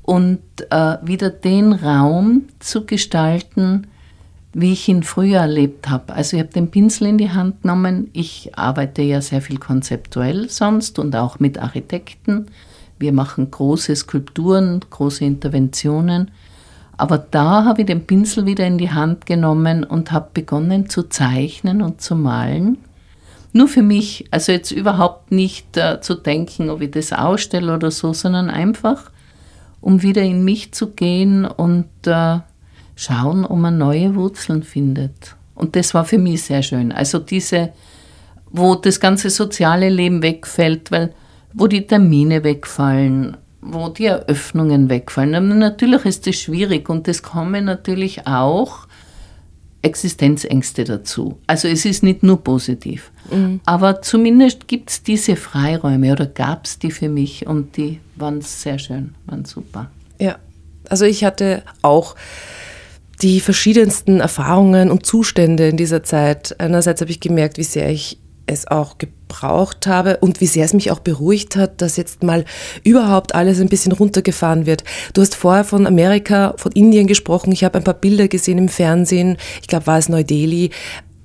und 0.02 0.40
äh, 0.70 0.96
wieder 1.02 1.30
den 1.30 1.72
Raum 1.72 2.44
zu 2.60 2.86
gestalten, 2.86 3.88
wie 4.52 4.72
ich 4.72 4.88
ihn 4.88 5.02
früher 5.02 5.40
erlebt 5.40 5.88
habe. 5.88 6.12
Also 6.14 6.36
ich 6.36 6.42
habe 6.42 6.52
den 6.52 6.70
Pinsel 6.70 7.08
in 7.08 7.18
die 7.18 7.30
Hand 7.30 7.62
genommen. 7.62 8.10
Ich 8.12 8.56
arbeite 8.56 9.02
ja 9.02 9.20
sehr 9.20 9.42
viel 9.42 9.58
konzeptuell 9.58 10.48
sonst 10.48 10.98
und 10.98 11.14
auch 11.16 11.40
mit 11.40 11.58
Architekten. 11.58 12.46
Wir 12.98 13.12
machen 13.12 13.50
große 13.50 13.94
Skulpturen, 13.94 14.80
große 14.90 15.24
Interventionen. 15.24 16.30
Aber 16.96 17.18
da 17.18 17.64
habe 17.64 17.82
ich 17.82 17.86
den 17.86 18.06
Pinsel 18.06 18.44
wieder 18.44 18.66
in 18.66 18.76
die 18.76 18.90
Hand 18.90 19.26
genommen 19.26 19.84
und 19.84 20.10
habe 20.10 20.30
begonnen 20.34 20.88
zu 20.88 21.04
zeichnen 21.04 21.80
und 21.80 22.00
zu 22.00 22.16
malen. 22.16 22.78
Nur 23.52 23.68
für 23.68 23.82
mich, 23.82 24.26
also 24.30 24.52
jetzt 24.52 24.72
überhaupt 24.72 25.30
nicht 25.30 25.76
äh, 25.76 26.00
zu 26.00 26.14
denken, 26.14 26.70
ob 26.70 26.82
ich 26.82 26.90
das 26.90 27.12
ausstelle 27.12 27.74
oder 27.74 27.90
so, 27.90 28.12
sondern 28.12 28.50
einfach, 28.50 29.10
um 29.80 30.02
wieder 30.02 30.22
in 30.22 30.44
mich 30.44 30.72
zu 30.72 30.90
gehen 30.90 31.44
und 31.44 31.86
äh, 32.04 32.40
schauen, 32.96 33.44
ob 33.44 33.58
man 33.58 33.78
neue 33.78 34.16
Wurzeln 34.16 34.64
findet. 34.64 35.36
Und 35.54 35.76
das 35.76 35.94
war 35.94 36.04
für 36.04 36.18
mich 36.18 36.42
sehr 36.42 36.62
schön. 36.62 36.92
Also 36.92 37.18
diese, 37.20 37.70
wo 38.50 38.74
das 38.74 39.00
ganze 39.00 39.30
soziale 39.30 39.88
Leben 39.88 40.22
wegfällt, 40.22 40.90
weil 40.90 41.14
wo 41.52 41.66
die 41.66 41.86
Termine 41.86 42.44
wegfallen, 42.44 43.36
wo 43.60 43.88
die 43.88 44.06
Eröffnungen 44.06 44.88
wegfallen. 44.88 45.34
Aber 45.34 45.46
natürlich 45.46 46.04
ist 46.04 46.26
das 46.26 46.36
schwierig 46.36 46.88
und 46.88 47.08
es 47.08 47.22
kommen 47.22 47.64
natürlich 47.64 48.26
auch 48.26 48.86
Existenzängste 49.82 50.84
dazu. 50.84 51.38
Also 51.46 51.68
es 51.68 51.84
ist 51.84 52.02
nicht 52.02 52.22
nur 52.22 52.42
positiv. 52.42 53.12
Mhm. 53.30 53.60
Aber 53.64 54.02
zumindest 54.02 54.66
gibt 54.66 54.90
es 54.90 55.02
diese 55.02 55.36
Freiräume 55.36 56.12
oder 56.12 56.26
gab 56.26 56.66
es 56.66 56.78
die 56.78 56.90
für 56.90 57.08
mich 57.08 57.46
und 57.46 57.76
die 57.76 58.00
waren 58.16 58.40
sehr 58.40 58.78
schön, 58.78 59.14
waren 59.26 59.44
super. 59.44 59.90
Ja, 60.18 60.38
also 60.88 61.04
ich 61.04 61.24
hatte 61.24 61.62
auch 61.82 62.16
die 63.22 63.40
verschiedensten 63.40 64.20
Erfahrungen 64.20 64.90
und 64.90 65.06
Zustände 65.06 65.68
in 65.68 65.76
dieser 65.76 66.02
Zeit. 66.02 66.58
Einerseits 66.60 67.00
habe 67.00 67.10
ich 67.10 67.20
gemerkt, 67.20 67.58
wie 67.58 67.64
sehr 67.64 67.90
ich 67.90 68.18
es 68.46 68.66
auch 68.66 68.96
gebraucht 69.28 69.86
habe 69.86 70.16
und 70.18 70.40
wie 70.40 70.46
sehr 70.46 70.64
es 70.64 70.72
mich 70.72 70.90
auch 70.90 71.00
beruhigt 71.00 71.54
hat, 71.56 71.80
dass 71.82 71.96
jetzt 71.96 72.22
mal 72.22 72.44
überhaupt 72.82 73.34
alles 73.34 73.60
ein 73.60 73.68
bisschen 73.68 73.92
runtergefahren 73.92 74.66
wird. 74.66 74.84
Du 75.12 75.20
hast 75.20 75.34
vorher 75.34 75.64
von 75.64 75.86
Amerika, 75.86 76.54
von 76.56 76.72
Indien 76.72 77.06
gesprochen. 77.06 77.52
Ich 77.52 77.62
habe 77.62 77.78
ein 77.78 77.84
paar 77.84 77.94
Bilder 77.94 78.28
gesehen 78.28 78.58
im 78.58 78.68
Fernsehen. 78.68 79.36
Ich 79.60 79.68
glaube, 79.68 79.86
war 79.86 79.98
es 79.98 80.08
Neu-Delhi 80.08 80.70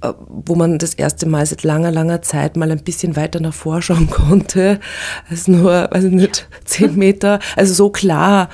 äh, 0.02 0.14
wo 0.28 0.56
man 0.56 0.80
das 0.80 0.96
erste 0.96 1.26
Mal 1.26 1.46
seit 1.46 1.64
langer, 1.64 1.92
langer 1.92 2.22
Zeit 2.22 2.58
mal 2.58 2.70
ein 2.70 2.84
bisschen 2.84 3.16
weiter 3.16 3.40
nach 3.40 3.54
vorschauen 3.54 4.10
konnte, 4.12 4.82
als 5.30 5.48
nur, 5.48 5.90
ich 5.96 6.04
nicht, 6.04 6.50
zehn 6.66 6.96
Meter, 6.98 7.40
also 7.56 7.74
so 7.74 7.90
klar 7.90 8.50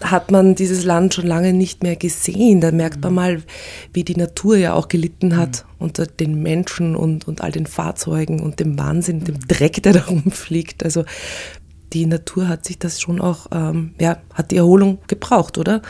hat 0.00 0.30
man 0.30 0.54
dieses 0.54 0.84
Land 0.84 1.14
schon 1.14 1.26
lange 1.26 1.52
nicht 1.52 1.82
mehr 1.82 1.96
gesehen. 1.96 2.60
Da 2.60 2.70
merkt 2.70 3.02
man 3.02 3.14
mal, 3.14 3.42
wie 3.92 4.04
die 4.04 4.16
Natur 4.16 4.56
ja 4.56 4.74
auch 4.74 4.88
gelitten 4.88 5.36
hat 5.36 5.64
mhm. 5.64 5.84
unter 5.84 6.06
den 6.06 6.42
Menschen 6.42 6.96
und, 6.96 7.26
und 7.26 7.40
all 7.40 7.52
den 7.52 7.66
Fahrzeugen 7.66 8.40
und 8.40 8.60
dem 8.60 8.78
Wahnsinn, 8.78 9.24
dem 9.24 9.40
Dreck, 9.46 9.82
der 9.82 9.92
da 9.92 10.04
rumfliegt. 10.08 10.84
Also 10.84 11.04
die 11.92 12.06
Natur 12.06 12.48
hat 12.48 12.64
sich 12.64 12.78
das 12.78 13.00
schon 13.00 13.20
auch, 13.20 13.46
ähm, 13.52 13.94
ja, 14.00 14.18
hat 14.34 14.50
die 14.50 14.56
Erholung 14.56 14.98
gebraucht, 15.06 15.58
oder? 15.58 15.82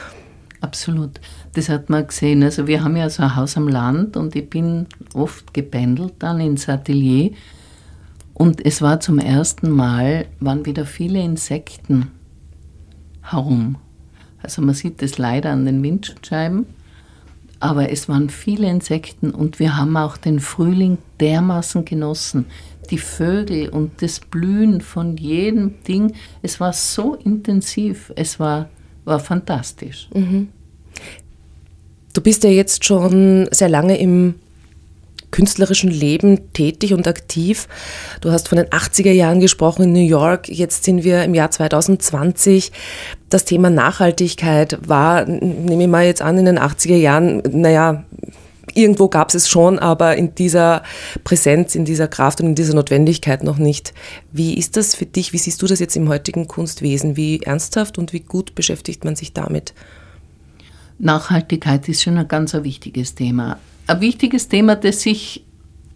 Absolut. 0.61 1.21
Das 1.55 1.69
hat 1.69 1.89
man 1.89 2.07
gesehen. 2.07 2.43
Also 2.43 2.67
wir 2.67 2.83
haben 2.83 2.97
ja 2.97 3.09
so 3.11 3.23
ein 3.23 3.37
Haus 3.37 3.57
am 3.57 3.69
Land 3.69 4.17
und 4.17 4.35
ich 4.35 4.49
bin 4.49 4.87
oft 5.15 5.55
gependelt 5.55 6.15
dann 6.19 6.41
ins 6.41 6.69
Atelier. 6.69 7.33
Und 8.35 8.65
es 8.65 8.83
war 8.83 9.01
zum 9.01 9.19
ersten 9.19 9.71
Mal, 9.71 10.27
waren 10.41 10.65
wieder 10.65 10.87
viele 10.87 11.21
Insekten 11.21 12.13
herum. 13.23 13.77
Also 14.43 14.63
man 14.63 14.75
sieht 14.75 15.03
es 15.03 15.19
leider 15.19 15.51
an 15.51 15.65
den 15.65 15.83
Windschutzscheiben, 15.83 16.67
aber 17.61 17.91
es 17.91 18.09
waren 18.09 18.31
viele 18.31 18.69
Insekten 18.69 19.31
und 19.31 19.59
wir 19.59 19.77
haben 19.77 19.97
auch 19.97 20.17
den 20.17 20.41
Frühling 20.41 20.99
dermaßen 21.21 21.85
genossen. 21.85 22.47
Die 22.91 22.99
Vögel 22.99 23.69
und 23.69 24.01
das 24.01 24.21
Blühen 24.21 24.81
von 24.81 25.17
jedem 25.17 25.83
Ding, 25.87 26.15
es 26.43 26.61
war 26.61 26.73
so 26.73 27.15
intensiv, 27.17 28.13
es 28.17 28.41
war, 28.41 28.69
war 29.05 29.21
fantastisch. 29.21 30.09
Mhm. 30.15 30.49
Du 32.15 32.23
bist 32.23 32.45
ja 32.45 32.51
jetzt 32.51 32.85
schon 32.85 33.49
sehr 33.51 33.69
lange 33.69 33.99
im 33.99 34.37
künstlerischen 35.31 35.91
Leben 35.91 36.53
tätig 36.53 36.95
und 36.95 37.07
aktiv. 37.07 37.69
Du 38.21 38.31
hast 38.31 38.49
von 38.49 38.57
den 38.57 38.67
80er 38.67 39.13
Jahren 39.13 39.41
gesprochen 39.41 39.85
in 39.85 39.93
New 39.93 40.07
York. 40.07 40.49
Jetzt 40.49 40.85
sind 40.85 41.05
wir 41.05 41.25
im 41.25 41.35
Jahr 41.35 41.51
2020. 41.51 42.73
Das 43.29 43.45
Thema 43.45 43.71
Nachhaltigkeit 43.71 44.79
war, 44.87 45.27
nehme 45.27 45.83
ich 45.83 45.89
mal 45.89 46.05
jetzt 46.05 46.23
an, 46.23 46.39
in 46.39 46.47
den 46.47 46.59
80er 46.59 46.97
Jahren, 46.97 47.43
naja, 47.51 48.05
irgendwo 48.75 49.09
gab 49.09 49.29
es 49.29 49.35
es 49.35 49.49
schon, 49.49 49.79
aber 49.79 50.17
in 50.17 50.35
dieser 50.35 50.83
Präsenz, 51.25 51.75
in 51.75 51.85
dieser 51.85 52.09
Kraft 52.09 52.41
und 52.41 52.49
in 52.49 52.55
dieser 52.55 52.75
Notwendigkeit 52.75 53.43
noch 53.43 53.59
nicht. 53.59 53.93
Wie 54.33 54.55
ist 54.55 54.77
das 54.77 54.95
für 54.95 55.07
dich? 55.07 55.33
Wie 55.33 55.39
siehst 55.39 55.61
du 55.63 55.67
das 55.67 55.81
jetzt 55.81 55.97
im 55.97 56.09
heutigen 56.09 56.49
Kunstwesen? 56.49 57.17
Wie 57.17 57.41
ernsthaft 57.43 57.99
und 57.99 58.13
wie 58.13 58.21
gut 58.21 58.55
beschäftigt 58.55 59.05
man 59.05 59.17
sich 59.17 59.33
damit? 59.33 59.75
Nachhaltigkeit 60.99 61.89
ist 61.89 62.03
schon 62.03 62.19
ein 62.19 62.29
ganz 62.29 62.55
wichtiges 62.55 63.15
Thema 63.15 63.59
ein 63.89 64.01
wichtiges 64.01 64.49
Thema, 64.49 64.77
das 64.77 65.03
sich 65.03 65.45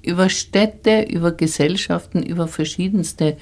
über 0.02 0.28
Städte, 0.28 1.02
über 1.02 1.32
Gesellschaften, 1.32 2.22
über 2.22 2.48
verschiedenste, 2.48 3.36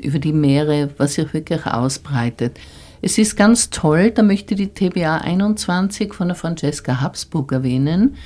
über 0.00 0.18
die 0.18 0.32
Meere, 0.32 0.90
was 0.96 1.14
sich 1.14 1.34
wirklich 1.34 1.66
ausbreitet. 1.66 2.58
Es 3.02 3.18
ist 3.18 3.36
ganz 3.36 3.70
toll, 3.70 4.10
da 4.10 4.22
möchte 4.22 4.54
die 4.54 4.68
TBA 4.68 5.18
21 5.18 6.14
von 6.14 6.28
der 6.28 6.36
Francesca 6.36 7.00
Habsburg 7.00 7.52
erwähnen, 7.52 8.16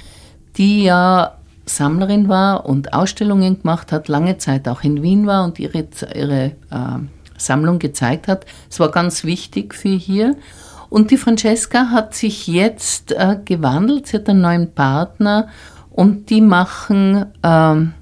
die 0.56 0.84
ja 0.84 1.38
Sammlerin 1.66 2.28
war 2.28 2.66
und 2.66 2.92
Ausstellungen 2.92 3.60
gemacht 3.60 3.92
hat, 3.92 4.08
lange 4.08 4.38
Zeit 4.38 4.68
auch 4.68 4.82
in 4.82 5.02
Wien 5.02 5.26
war 5.26 5.44
und 5.44 5.58
ihre, 5.58 5.86
ihre 6.14 6.44
äh, 6.44 6.52
Sammlung 7.36 7.78
gezeigt 7.78 8.28
hat. 8.28 8.46
Es 8.70 8.80
war 8.80 8.90
ganz 8.90 9.24
wichtig 9.24 9.74
für 9.74 9.90
hier. 9.90 10.36
Und 10.92 11.10
die 11.10 11.16
Francesca 11.16 11.88
hat 11.88 12.14
sich 12.14 12.46
jetzt 12.46 13.12
äh, 13.12 13.38
gewandelt, 13.42 14.08
sie 14.08 14.18
hat 14.18 14.28
einen 14.28 14.42
neuen 14.42 14.74
Partner 14.74 15.48
und 15.88 16.28
die 16.28 16.42
machen, 16.42 17.24
ähm, 17.42 17.94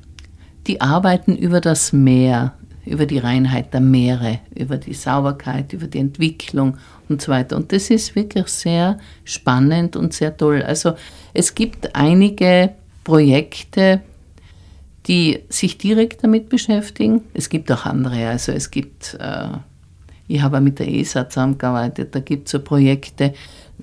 die 0.66 0.80
arbeiten 0.80 1.36
über 1.36 1.60
das 1.60 1.92
Meer, 1.92 2.54
über 2.84 3.06
die 3.06 3.18
Reinheit 3.18 3.72
der 3.72 3.80
Meere, 3.80 4.40
über 4.56 4.76
die 4.76 4.94
Sauberkeit, 4.94 5.72
über 5.72 5.86
die 5.86 6.00
Entwicklung 6.00 6.78
und 7.08 7.22
so 7.22 7.30
weiter. 7.30 7.54
Und 7.54 7.70
das 7.70 7.90
ist 7.90 8.16
wirklich 8.16 8.48
sehr 8.48 8.98
spannend 9.22 9.94
und 9.94 10.12
sehr 10.12 10.36
toll. 10.36 10.60
Also 10.60 10.94
es 11.32 11.54
gibt 11.54 11.94
einige 11.94 12.70
Projekte, 13.04 14.00
die 15.06 15.44
sich 15.48 15.78
direkt 15.78 16.24
damit 16.24 16.48
beschäftigen. 16.48 17.20
Es 17.34 17.50
gibt 17.50 17.70
auch 17.70 17.86
andere. 17.86 18.30
Also 18.30 18.50
es 18.50 18.72
gibt 18.72 19.16
äh, 19.20 19.46
ich 20.30 20.42
habe 20.42 20.60
mit 20.60 20.78
der 20.78 20.88
ESA 20.88 21.28
zusammengearbeitet. 21.28 22.14
Da 22.14 22.20
gibt 22.20 22.46
es 22.46 22.52
so 22.52 22.60
Projekte 22.60 23.34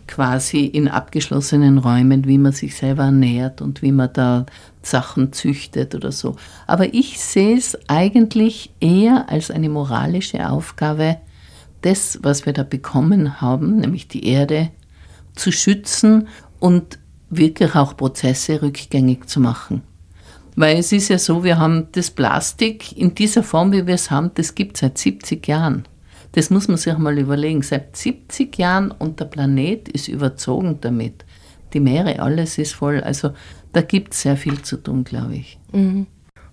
quasi 0.08 0.66
in 0.66 0.88
abgeschlossenen 0.88 1.78
Räumen, 1.78 2.26
wie 2.26 2.38
man 2.38 2.54
sich 2.54 2.76
selber 2.76 3.04
ernährt 3.04 3.62
und 3.62 3.82
wie 3.82 3.92
man 3.92 4.14
da 4.14 4.46
Sachen 4.82 5.34
züchtet 5.34 5.94
oder 5.94 6.14
so. 6.14 6.38
Aber 6.66 6.94
ich 6.94 7.20
sehe 7.20 7.58
es 7.58 7.78
eigentlich 7.90 8.72
eher 8.80 9.30
als 9.30 9.52
eine 9.52 9.68
moralische 9.68 10.50
Aufgabe, 10.50 11.18
das, 11.82 12.20
was 12.22 12.46
wir 12.46 12.54
da 12.54 12.64
bekommen 12.64 13.42
haben, 13.42 13.78
nämlich 13.80 14.08
die 14.08 14.26
Erde, 14.26 14.70
zu 15.36 15.52
schützen 15.52 16.30
und 16.60 16.98
wirklich 17.30 17.76
auch 17.76 17.98
Prozesse 17.98 18.62
rückgängig 18.62 19.28
zu 19.28 19.42
machen. 19.42 19.82
Weil 20.56 20.78
es 20.78 20.92
ist 20.92 21.10
ja 21.10 21.20
so, 21.20 21.44
wir 21.44 21.60
haben 21.60 21.88
das 21.92 22.10
Plastik 22.10 22.98
in 22.98 23.14
dieser 23.14 23.44
Form, 23.44 23.74
wie 23.74 23.86
wir 23.86 23.96
es 23.96 24.10
haben, 24.10 24.32
das 24.34 24.56
gibt 24.56 24.78
es 24.78 24.82
seit 24.82 24.98
70 24.98 25.46
Jahren. 25.48 25.84
Das 26.34 26.50
muss 26.50 26.68
man 26.68 26.78
sich 26.78 26.98
mal 26.98 27.18
überlegen. 27.18 27.62
Seit 27.62 27.96
70 27.96 28.58
Jahren 28.58 28.92
und 28.92 29.20
der 29.20 29.26
Planet 29.26 29.90
ist 29.90 30.08
überzogen 30.08 30.78
damit. 30.82 31.26
Die 31.74 31.80
Meere, 31.80 32.20
alles 32.20 32.58
ist 32.58 32.74
voll. 32.74 33.02
Also 33.02 33.32
da 33.74 33.82
gibt 33.82 34.14
es 34.14 34.22
sehr 34.22 34.38
viel 34.38 34.62
zu 34.62 34.78
tun, 34.78 35.04
glaube 35.04 35.36
ich. 35.36 35.60
Mhm. 35.72 36.08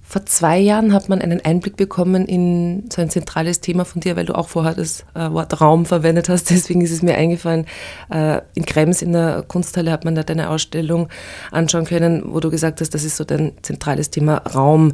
Vor 0.06 0.26
zwei 0.26 0.58
Jahren 0.58 0.92
hat 0.92 1.08
man 1.08 1.22
einen 1.22 1.40
Einblick 1.44 1.76
bekommen 1.76 2.26
in 2.26 2.84
so 2.92 3.00
ein 3.00 3.08
zentrales 3.08 3.62
Thema 3.62 3.86
von 3.86 4.02
dir, 4.02 4.16
weil 4.16 4.26
du 4.26 4.34
auch 4.34 4.48
vorher 4.48 4.74
das 4.74 5.06
äh, 5.14 5.30
Wort 5.30 5.60
Raum 5.62 5.86
verwendet 5.86 6.28
hast. 6.28 6.50
Deswegen 6.50 6.82
ist 6.82 6.92
es 6.92 7.00
mir 7.00 7.14
eingefallen. 7.16 7.64
Äh, 8.10 8.42
in 8.54 8.66
Krems 8.66 9.00
in 9.00 9.12
der 9.12 9.42
Kunsthalle 9.48 9.90
hat 9.90 10.04
man 10.04 10.14
da 10.14 10.22
deine 10.22 10.50
Ausstellung 10.50 11.08
anschauen 11.50 11.86
können, 11.86 12.22
wo 12.26 12.40
du 12.40 12.50
gesagt 12.50 12.82
hast, 12.82 12.90
das 12.90 13.02
ist 13.02 13.16
so 13.16 13.24
dein 13.24 13.52
zentrales 13.62 14.10
Thema 14.10 14.36
Raum, 14.38 14.92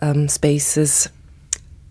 ähm, 0.00 0.28
Spaces 0.30 1.10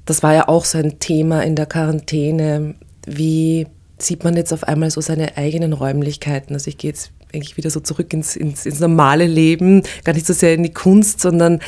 das 0.06 0.24
war 0.24 0.34
ja 0.34 0.48
auch 0.48 0.66
so 0.66 0.78
ein 0.78 1.00
Thema 1.00 1.44
in 1.44 1.56
der 1.56 1.66
Quarantäne. 1.66 2.76
Wie 3.06 3.68
sieht 3.98 4.24
man 4.24 4.36
jetzt 4.36 4.54
auf 4.54 4.64
einmal 4.64 4.92
so 4.92 5.02
seine 5.02 5.38
eigenen 5.38 5.74
Räumlichkeiten? 5.74 6.54
Also 6.54 6.70
ich 6.70 6.78
gehe 6.78 6.92
jetzt 6.92 7.12
eigentlich 7.34 7.58
wieder 7.58 7.70
so 7.70 7.80
zurück 7.80 8.14
ins, 8.14 8.36
ins, 8.36 8.66
ins, 8.66 8.80
normale 8.80 9.26
Leben, 9.26 9.84
gar 10.04 10.14
nicht 10.14 10.26
so 10.26 10.34
sehr 10.34 10.54
in 10.54 10.64
die 10.64 10.74
Kunst, 10.74 11.22
sondern 11.22 11.60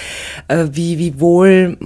äh, 0.48 0.67
wie, 0.72 1.00
wie 1.00 1.19
wohl 1.19 1.78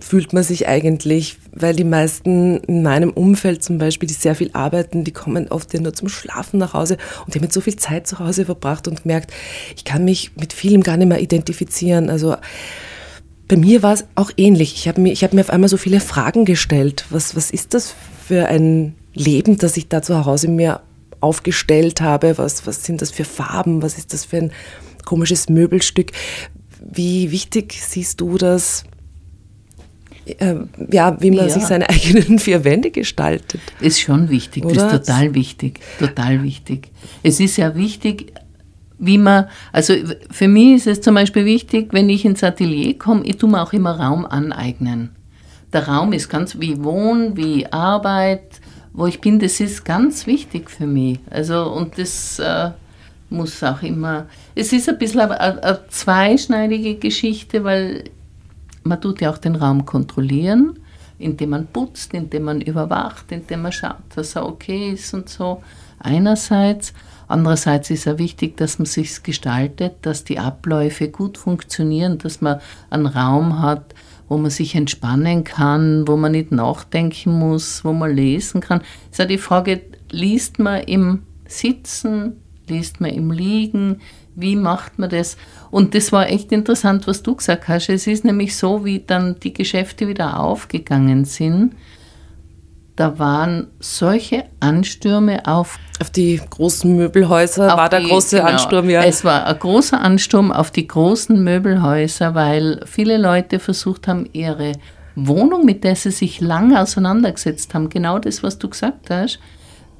fühlt 0.00 0.32
man 0.32 0.44
sich 0.44 0.68
eigentlich, 0.68 1.36
weil 1.52 1.74
die 1.74 1.84
meisten 1.84 2.58
in 2.58 2.82
meinem 2.82 3.10
Umfeld 3.10 3.62
zum 3.62 3.78
Beispiel, 3.78 4.06
die 4.06 4.14
sehr 4.14 4.34
viel 4.34 4.50
arbeiten, 4.52 5.04
die 5.04 5.12
kommen 5.12 5.48
oft 5.48 5.72
ja 5.74 5.80
nur 5.80 5.94
zum 5.94 6.08
Schlafen 6.08 6.58
nach 6.58 6.74
Hause 6.74 6.96
und 7.24 7.34
die 7.34 7.38
haben 7.38 7.46
mit 7.46 7.52
so 7.52 7.60
viel 7.60 7.76
Zeit 7.76 8.06
zu 8.06 8.18
Hause 8.18 8.44
verbracht 8.44 8.86
und 8.86 9.02
gemerkt, 9.02 9.32
ich 9.76 9.84
kann 9.84 10.04
mich 10.04 10.36
mit 10.36 10.52
vielem 10.52 10.82
gar 10.82 10.96
nicht 10.96 11.08
mehr 11.08 11.20
identifizieren. 11.20 12.10
Also 12.10 12.36
bei 13.50 13.56
mir 13.56 13.82
war 13.82 13.92
es 13.92 14.04
auch 14.14 14.30
ähnlich. 14.36 14.74
Ich 14.76 14.86
habe 14.86 15.00
mir, 15.00 15.12
hab 15.12 15.32
mir 15.32 15.40
auf 15.40 15.50
einmal 15.50 15.68
so 15.68 15.76
viele 15.76 15.98
Fragen 15.98 16.44
gestellt. 16.44 17.04
Was, 17.10 17.34
was 17.34 17.50
ist 17.50 17.74
das 17.74 17.92
für 18.24 18.46
ein 18.46 18.94
Leben, 19.12 19.58
das 19.58 19.76
ich 19.76 19.88
da 19.88 20.02
zu 20.02 20.24
Hause 20.24 20.46
mir 20.46 20.82
aufgestellt 21.18 22.00
habe? 22.00 22.38
Was, 22.38 22.68
was 22.68 22.84
sind 22.84 23.02
das 23.02 23.10
für 23.10 23.24
Farben? 23.24 23.82
Was 23.82 23.98
ist 23.98 24.12
das 24.12 24.24
für 24.24 24.36
ein 24.36 24.52
komisches 25.04 25.48
Möbelstück? 25.48 26.12
Wie 26.80 27.32
wichtig 27.32 27.76
siehst 27.84 28.20
du 28.20 28.38
das? 28.38 28.84
Äh, 30.26 30.54
ja, 30.88 31.20
wie 31.20 31.32
man 31.32 31.48
ja. 31.48 31.50
sich 31.50 31.64
seine 31.64 31.88
eigenen 31.90 32.38
vier 32.38 32.62
Wände 32.62 32.92
gestaltet. 32.92 33.60
Ist 33.80 34.00
schon 34.00 34.30
wichtig, 34.30 34.64
Oder? 34.64 34.74
das 34.74 34.92
ist 34.92 35.06
total 35.08 35.34
wichtig, 35.34 35.80
total 35.98 36.44
wichtig. 36.44 36.92
Es 37.24 37.40
ist 37.40 37.56
ja 37.56 37.74
wichtig, 37.74 38.32
wie 39.00 39.18
man, 39.18 39.46
also 39.72 39.94
für 40.30 40.46
mich 40.46 40.76
ist 40.76 40.86
es 40.86 41.00
zum 41.00 41.14
Beispiel 41.14 41.44
wichtig, 41.44 41.88
wenn 41.92 42.08
ich 42.08 42.24
ins 42.24 42.44
Atelier 42.44 42.96
komme, 42.98 43.24
ich 43.24 43.38
tue 43.38 43.50
mir 43.50 43.62
auch 43.62 43.72
immer 43.72 43.98
Raum 43.98 44.26
aneignen. 44.26 45.10
Der 45.72 45.88
Raum 45.88 46.12
ist 46.12 46.28
ganz 46.28 46.60
wie 46.60 46.84
Wohn, 46.84 47.36
wie 47.36 47.66
Arbeit, 47.72 48.60
wo 48.92 49.06
ich 49.06 49.20
bin, 49.20 49.38
das 49.38 49.60
ist 49.60 49.84
ganz 49.84 50.26
wichtig 50.26 50.70
für 50.70 50.86
mich. 50.86 51.18
Also 51.30 51.72
und 51.72 51.96
das 51.96 52.38
äh, 52.38 52.70
muss 53.30 53.62
auch 53.62 53.82
immer, 53.82 54.26
es 54.54 54.72
ist 54.72 54.88
ein 54.88 54.98
bisschen 54.98 55.20
eine, 55.20 55.40
eine 55.40 55.80
zweischneidige 55.88 56.96
Geschichte, 56.96 57.64
weil 57.64 58.04
man 58.82 59.00
tut 59.00 59.20
ja 59.20 59.30
auch 59.30 59.38
den 59.38 59.56
Raum 59.56 59.86
kontrollieren, 59.86 60.78
indem 61.18 61.50
man 61.50 61.66
putzt, 61.66 62.12
indem 62.12 62.44
man 62.44 62.60
überwacht, 62.60 63.32
indem 63.32 63.62
man 63.62 63.72
schaut, 63.72 63.96
dass 64.14 64.36
er 64.36 64.46
okay 64.46 64.90
ist 64.92 65.14
und 65.14 65.28
so 65.28 65.62
einerseits. 65.98 66.92
Andererseits 67.30 67.90
ist 67.90 68.08
es 68.08 68.18
wichtig, 68.18 68.56
dass 68.56 68.80
man 68.80 68.86
sich 68.86 69.22
gestaltet, 69.22 69.94
dass 70.02 70.24
die 70.24 70.40
Abläufe 70.40 71.08
gut 71.08 71.38
funktionieren, 71.38 72.18
dass 72.18 72.40
man 72.40 72.60
einen 72.90 73.06
Raum 73.06 73.62
hat, 73.62 73.94
wo 74.28 74.36
man 74.36 74.50
sich 74.50 74.74
entspannen 74.74 75.44
kann, 75.44 76.08
wo 76.08 76.16
man 76.16 76.32
nicht 76.32 76.50
nachdenken 76.50 77.38
muss, 77.38 77.84
wo 77.84 77.92
man 77.92 78.16
lesen 78.16 78.60
kann. 78.60 78.80
Es 78.80 79.12
ist 79.12 79.18
ja 79.18 79.24
die 79.26 79.38
Frage, 79.38 79.80
liest 80.10 80.58
man 80.58 80.82
im 80.82 81.22
Sitzen, 81.46 82.32
liest 82.66 83.00
man 83.00 83.10
im 83.10 83.30
Liegen, 83.30 84.00
wie 84.34 84.56
macht 84.56 84.98
man 84.98 85.10
das? 85.10 85.36
Und 85.70 85.94
das 85.94 86.10
war 86.10 86.28
echt 86.28 86.50
interessant, 86.50 87.06
was 87.06 87.22
du 87.22 87.36
gesagt 87.36 87.68
hast. 87.68 87.90
Es 87.90 88.08
ist 88.08 88.24
nämlich 88.24 88.56
so, 88.56 88.84
wie 88.84 89.04
dann 89.06 89.38
die 89.38 89.54
Geschäfte 89.54 90.08
wieder 90.08 90.40
aufgegangen 90.40 91.24
sind 91.24 91.76
da 93.00 93.18
waren 93.18 93.68
solche 93.78 94.44
Anstürme 94.60 95.46
auf. 95.46 95.78
Auf 96.00 96.10
die 96.10 96.38
großen 96.50 96.94
Möbelhäuser 96.94 97.68
war 97.68 97.88
der 97.88 98.02
große 98.02 98.36
genau, 98.36 98.50
Ansturm, 98.50 98.90
ja. 98.90 99.02
Es 99.02 99.24
war 99.24 99.46
ein 99.46 99.58
großer 99.58 99.98
Ansturm 99.98 100.52
auf 100.52 100.70
die 100.70 100.86
großen 100.86 101.42
Möbelhäuser, 101.42 102.34
weil 102.34 102.82
viele 102.84 103.16
Leute 103.16 103.58
versucht 103.58 104.06
haben, 104.06 104.28
ihre 104.34 104.72
Wohnung, 105.14 105.64
mit 105.64 105.82
der 105.82 105.96
sie 105.96 106.10
sich 106.10 106.42
lange 106.42 106.78
auseinandergesetzt 106.78 107.72
haben, 107.72 107.88
genau 107.88 108.18
das, 108.18 108.42
was 108.42 108.58
du 108.58 108.68
gesagt 108.68 109.08
hast, 109.08 109.38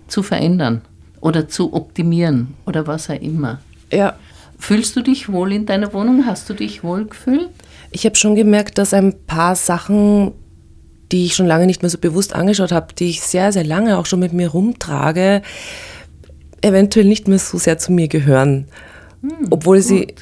zu 0.06 0.22
verändern 0.22 0.82
oder 1.22 1.48
zu 1.48 1.72
optimieren 1.72 2.54
oder 2.66 2.86
was 2.86 3.08
auch 3.08 3.18
immer. 3.18 3.60
Ja. 3.90 4.16
Fühlst 4.58 4.94
du 4.94 5.00
dich 5.00 5.32
wohl 5.32 5.54
in 5.54 5.64
deiner 5.64 5.94
Wohnung? 5.94 6.26
Hast 6.26 6.50
du 6.50 6.52
dich 6.52 6.84
wohl 6.84 7.06
gefühlt? 7.06 7.48
Ich 7.92 8.04
habe 8.04 8.16
schon 8.16 8.34
gemerkt, 8.34 8.76
dass 8.76 8.92
ein 8.92 9.14
paar 9.26 9.56
Sachen 9.56 10.32
die 11.12 11.26
ich 11.26 11.34
schon 11.34 11.46
lange 11.46 11.66
nicht 11.66 11.82
mehr 11.82 11.90
so 11.90 11.98
bewusst 11.98 12.34
angeschaut 12.34 12.72
habe, 12.72 12.94
die 12.94 13.10
ich 13.10 13.20
sehr, 13.20 13.52
sehr 13.52 13.64
lange 13.64 13.98
auch 13.98 14.06
schon 14.06 14.20
mit 14.20 14.32
mir 14.32 14.48
rumtrage, 14.48 15.42
eventuell 16.62 17.06
nicht 17.06 17.28
mehr 17.28 17.38
so 17.38 17.58
sehr 17.58 17.78
zu 17.78 17.92
mir 17.92 18.08
gehören. 18.08 18.68
Hm, 19.22 19.48
obwohl 19.50 19.78
gut. 19.78 19.86
sie 19.86 20.14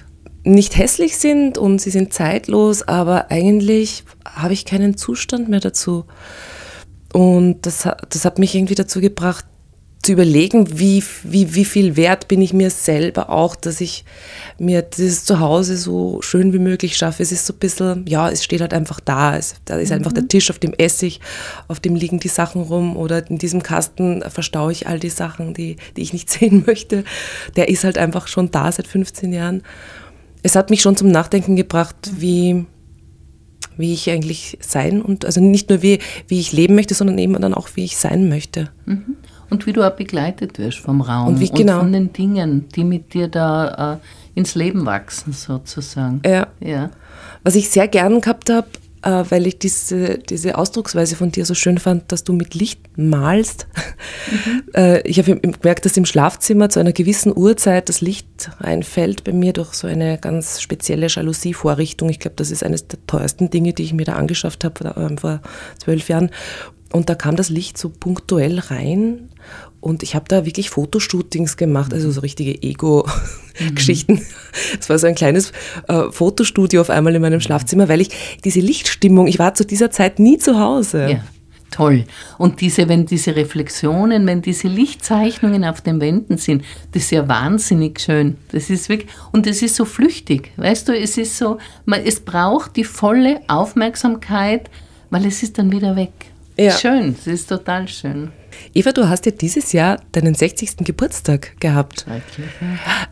nicht 0.45 0.77
hässlich 0.77 1.19
sind 1.19 1.59
und 1.59 1.81
sie 1.81 1.91
sind 1.91 2.13
zeitlos, 2.13 2.87
aber 2.87 3.31
eigentlich 3.31 4.05
habe 4.25 4.53
ich 4.53 4.65
keinen 4.65 4.97
Zustand 4.97 5.49
mehr 5.49 5.61
dazu. 5.61 6.05
Und 7.13 7.67
das, 7.67 7.89
das 8.09 8.25
hat 8.25 8.39
mich 8.39 8.55
irgendwie 8.55 8.75
dazu 8.75 9.01
gebracht, 9.01 9.45
zu 10.03 10.13
überlegen, 10.13 10.79
wie, 10.79 11.03
wie, 11.25 11.55
wie 11.55 11.65
viel 11.65 11.97
wert 11.97 12.29
bin 12.29 12.41
ich 12.41 12.53
mir 12.53 12.71
selber 12.71 13.31
auch, 13.31 13.57
dass 13.57 13.81
ich 13.81 14.05
mir 14.59 14.83
dieses 14.83 15.25
Zuhause 15.25 15.77
so 15.77 16.23
schön 16.23 16.53
wie 16.53 16.61
möglich 16.61 16.97
schaffe. 16.97 17.23
Es 17.23 17.33
ist 17.33 17.47
so 17.47 17.53
ein 17.53 17.59
bisschen, 17.59 18.05
ja, 18.07 18.31
es 18.31 18.45
steht 18.45 18.61
halt 18.61 18.73
einfach 18.73 19.01
da. 19.01 19.37
Es, 19.37 19.57
da 19.65 19.77
ist 19.77 19.91
mhm. 19.91 19.97
einfach 19.97 20.13
der 20.13 20.29
Tisch, 20.29 20.51
auf 20.51 20.59
dem 20.61 20.73
Essig, 20.73 21.21
auf 21.67 21.81
dem 21.81 21.97
liegen 21.97 22.21
die 22.21 22.29
Sachen 22.29 22.63
rum 22.63 22.97
oder 22.97 23.29
in 23.29 23.39
diesem 23.39 23.63
Kasten 23.63 24.23
verstaue 24.29 24.71
ich 24.73 24.87
all 24.87 25.01
die 25.01 25.11
Sachen, 25.11 25.53
die, 25.53 25.77
die 25.97 26.03
ich 26.03 26.13
nicht 26.13 26.31
sehen 26.31 26.63
möchte. 26.67 27.03
Der 27.57 27.69
ist 27.69 27.85
halt 27.85 27.99
einfach 27.99 28.29
schon 28.29 28.51
da 28.51 28.71
seit 28.71 28.87
15 28.87 29.33
Jahren. 29.33 29.63
Es 30.45 30.55
hat 30.55 30.71
mich 30.71 30.81
schon 30.81 30.97
zum 30.97 31.09
Nachdenken 31.09 31.57
gebracht, 31.57 31.97
wie, 32.17 32.67
wie 33.77 33.93
ich 33.93 34.09
eigentlich 34.11 34.59
sein 34.61 35.03
und 35.03 35.25
also 35.25 35.41
nicht 35.41 35.71
nur 35.71 35.83
wie, 35.83 35.99
wie 36.29 36.39
ich 36.39 36.53
leben 36.53 36.77
möchte, 36.77 36.95
sondern 36.95 37.19
eben 37.19 37.35
dann 37.35 37.55
auch, 37.55 37.71
wie 37.75 37.85
ich 37.85 37.97
sein 37.97 38.29
möchte. 38.29 38.71
Mhm. 38.87 39.17
Und 39.51 39.67
wie 39.67 39.73
du 39.73 39.83
auch 39.83 39.97
begleitet 39.97 40.59
wirst 40.59 40.79
vom 40.79 41.01
Raum 41.01 41.29
und, 41.29 41.41
wie, 41.41 41.49
genau. 41.49 41.75
und 41.75 41.81
von 41.81 41.93
den 41.93 42.13
Dingen, 42.13 42.69
die 42.75 42.85
mit 42.85 43.15
dir 43.15 43.29
da 43.29 43.95
äh, 43.95 44.39
ins 44.39 44.55
Leben 44.55 44.87
wachsen, 44.87 45.33
sozusagen. 45.33 46.21
Ja. 46.25 46.49
ja. 46.61 46.91
Was 47.43 47.55
ich 47.55 47.71
sehr 47.71 47.89
gern 47.89 48.21
gehabt 48.21 48.51
habe, 48.51 48.69
äh, 49.03 49.25
weil 49.29 49.47
ich 49.47 49.59
diese, 49.59 50.19
diese 50.19 50.59
Ausdrucksweise 50.59 51.17
von 51.17 51.31
dir 51.31 51.45
so 51.45 51.55
schön 51.55 51.79
fand, 51.79 52.11
dass 52.11 52.25
du 52.25 52.33
mit 52.33 52.55
Licht 52.55 52.81
malst. 52.97 53.67
Mhm. 54.31 54.63
Äh, 54.75 55.01
ich 55.09 55.19
habe 55.19 55.41
gemerkt, 55.41 55.87
dass 55.87 55.97
im 55.97 56.05
Schlafzimmer 56.05 56.69
zu 56.69 56.79
einer 56.79 56.93
gewissen 56.93 57.35
Uhrzeit 57.35 57.89
das 57.89 58.03
Licht 58.03 58.51
reinfällt 58.61 59.25
bei 59.25 59.33
mir 59.33 59.55
durch 59.55 59.73
so 59.73 59.87
eine 59.87 60.19
ganz 60.19 60.61
spezielle 60.61 61.07
Jalousie-Vorrichtung. 61.07 62.11
Ich 62.11 62.21
glaube, 62.21 62.37
das 62.37 62.51
ist 62.51 62.63
eines 62.63 62.87
der 62.87 62.99
teuersten 63.07 63.49
Dinge, 63.49 63.73
die 63.73 63.85
ich 63.85 63.95
mir 63.95 64.05
da 64.05 64.17
angeschafft 64.17 64.65
habe 64.65 65.17
vor 65.19 65.41
zwölf 65.79 66.09
Jahren. 66.11 66.31
Und 66.93 67.09
da 67.09 67.15
kam 67.15 67.37
das 67.37 67.49
Licht 67.49 67.79
so 67.79 67.89
punktuell 67.89 68.59
rein 68.59 69.28
und 69.81 70.03
ich 70.03 70.15
habe 70.15 70.25
da 70.29 70.45
wirklich 70.45 70.71
Fotoshootings 70.71 71.57
gemacht, 71.57 71.93
also 71.93 72.11
so 72.11 72.21
richtige 72.21 72.63
Ego-Geschichten. 72.63 74.15
Mhm. 74.15 74.23
Es 74.81 74.89
war 74.89 74.99
so 74.99 75.07
ein 75.07 75.15
kleines 75.15 75.53
äh, 75.87 76.11
Fotostudio 76.11 76.81
auf 76.81 76.91
einmal 76.91 77.15
in 77.15 77.23
meinem 77.23 77.41
Schlafzimmer, 77.41 77.89
weil 77.89 78.01
ich 78.01 78.11
diese 78.45 78.61
Lichtstimmung, 78.61 79.27
ich 79.27 79.39
war 79.39 79.55
zu 79.55 79.65
dieser 79.65 79.91
Zeit 79.91 80.19
nie 80.19 80.39
zu 80.39 80.59
Hause. 80.59 81.11
Ja. 81.11 81.25
Toll. 81.71 82.05
Und 82.39 82.63
diese, 82.63 82.89
wenn 82.89 83.05
diese 83.05 83.37
Reflexionen, 83.37 84.27
wenn 84.27 84.41
diese 84.41 84.69
Lichtzeichnungen 84.69 85.65
auf 85.65 85.83
den 85.83 86.01
Wänden 86.01 86.39
sind, 86.39 86.65
das 86.93 87.05
ist 87.05 87.11
ja 87.11 87.29
wahnsinnig 87.29 88.01
schön. 88.01 88.39
Das 88.53 88.71
ist 88.71 88.89
wirklich, 88.89 89.11
und 89.33 89.47
es 89.47 89.61
ist 89.63 89.77
so 89.77 89.85
flüchtig. 89.85 90.51
Weißt 90.57 90.89
du, 90.89 90.99
es 90.99 91.19
ist 91.19 91.37
so, 91.37 91.59
man, 91.85 92.01
es 92.05 92.21
braucht 92.21 92.77
die 92.77 92.85
volle 92.85 93.43
Aufmerksamkeit, 93.49 94.71
weil 95.11 95.27
es 95.27 95.43
ist 95.43 95.59
dann 95.59 95.71
wieder 95.71 95.95
weg. 95.95 96.13
Ja. 96.59 96.73
Schön, 96.73 97.15
es 97.19 97.27
ist 97.27 97.49
total 97.49 97.87
schön. 97.87 98.33
Eva, 98.75 98.91
du 98.91 99.09
hast 99.09 99.27
ja 99.27 99.33
dieses 99.33 99.73
Jahr 99.73 100.01
deinen 100.11 100.35
60. 100.35 100.79
Geburtstag 100.79 101.61
gehabt. 101.61 102.05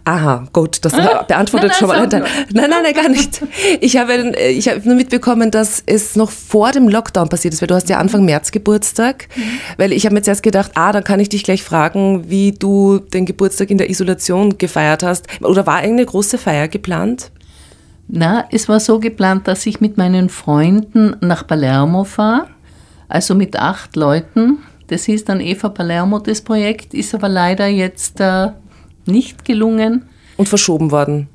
Aha, 0.04 0.48
gut, 0.52 0.84
das 0.84 0.94
ah, 0.94 1.22
beantwortet 1.22 1.70
nein, 1.70 1.78
schon 1.78 1.88
mal. 1.88 2.06
Nein, 2.08 2.24
nein, 2.52 2.70
nein, 2.82 2.94
gar 2.94 3.08
nicht. 3.08 3.42
Ich 3.80 3.96
habe, 3.96 4.34
ich 4.36 4.68
habe 4.68 4.80
nur 4.84 4.96
mitbekommen, 4.96 5.52
dass 5.52 5.82
es 5.86 6.16
noch 6.16 6.30
vor 6.30 6.72
dem 6.72 6.88
Lockdown 6.88 7.28
passiert 7.28 7.54
ist, 7.54 7.60
weil 7.60 7.68
du 7.68 7.76
hast 7.76 7.88
ja 7.88 7.98
Anfang 7.98 8.24
März 8.24 8.50
Geburtstag. 8.50 9.28
Mhm. 9.36 9.42
Weil 9.76 9.92
ich 9.92 10.04
habe 10.04 10.14
mir 10.14 10.18
jetzt 10.18 10.28
erst 10.28 10.42
gedacht, 10.42 10.72
ah, 10.74 10.90
dann 10.90 11.04
kann 11.04 11.20
ich 11.20 11.28
dich 11.28 11.44
gleich 11.44 11.62
fragen, 11.62 12.28
wie 12.28 12.52
du 12.52 12.98
den 12.98 13.26
Geburtstag 13.26 13.70
in 13.70 13.78
der 13.78 13.90
Isolation 13.90 14.58
gefeiert 14.58 15.02
hast. 15.04 15.26
Oder 15.42 15.66
war 15.66 15.76
eine 15.76 16.04
große 16.04 16.38
Feier 16.38 16.66
geplant? 16.66 17.30
Na, 18.08 18.46
es 18.50 18.68
war 18.68 18.80
so 18.80 19.00
geplant, 19.00 19.48
dass 19.48 19.66
ich 19.66 19.80
mit 19.80 19.96
meinen 19.96 20.28
Freunden 20.28 21.16
nach 21.20 21.46
Palermo 21.46 22.04
fahre 22.04 22.46
also 23.08 23.34
mit 23.34 23.56
acht 23.56 23.96
Leuten. 23.96 24.58
Das 24.88 25.04
hieß 25.04 25.24
dann 25.24 25.40
Eva 25.40 25.68
Palermo, 25.68 26.18
das 26.18 26.40
Projekt, 26.40 26.94
ist 26.94 27.14
aber 27.14 27.28
leider 27.28 27.66
jetzt 27.66 28.20
äh, 28.20 28.48
nicht 29.06 29.44
gelungen. 29.44 30.08
Und 30.36 30.48
verschoben 30.48 30.90
worden? 30.90 31.28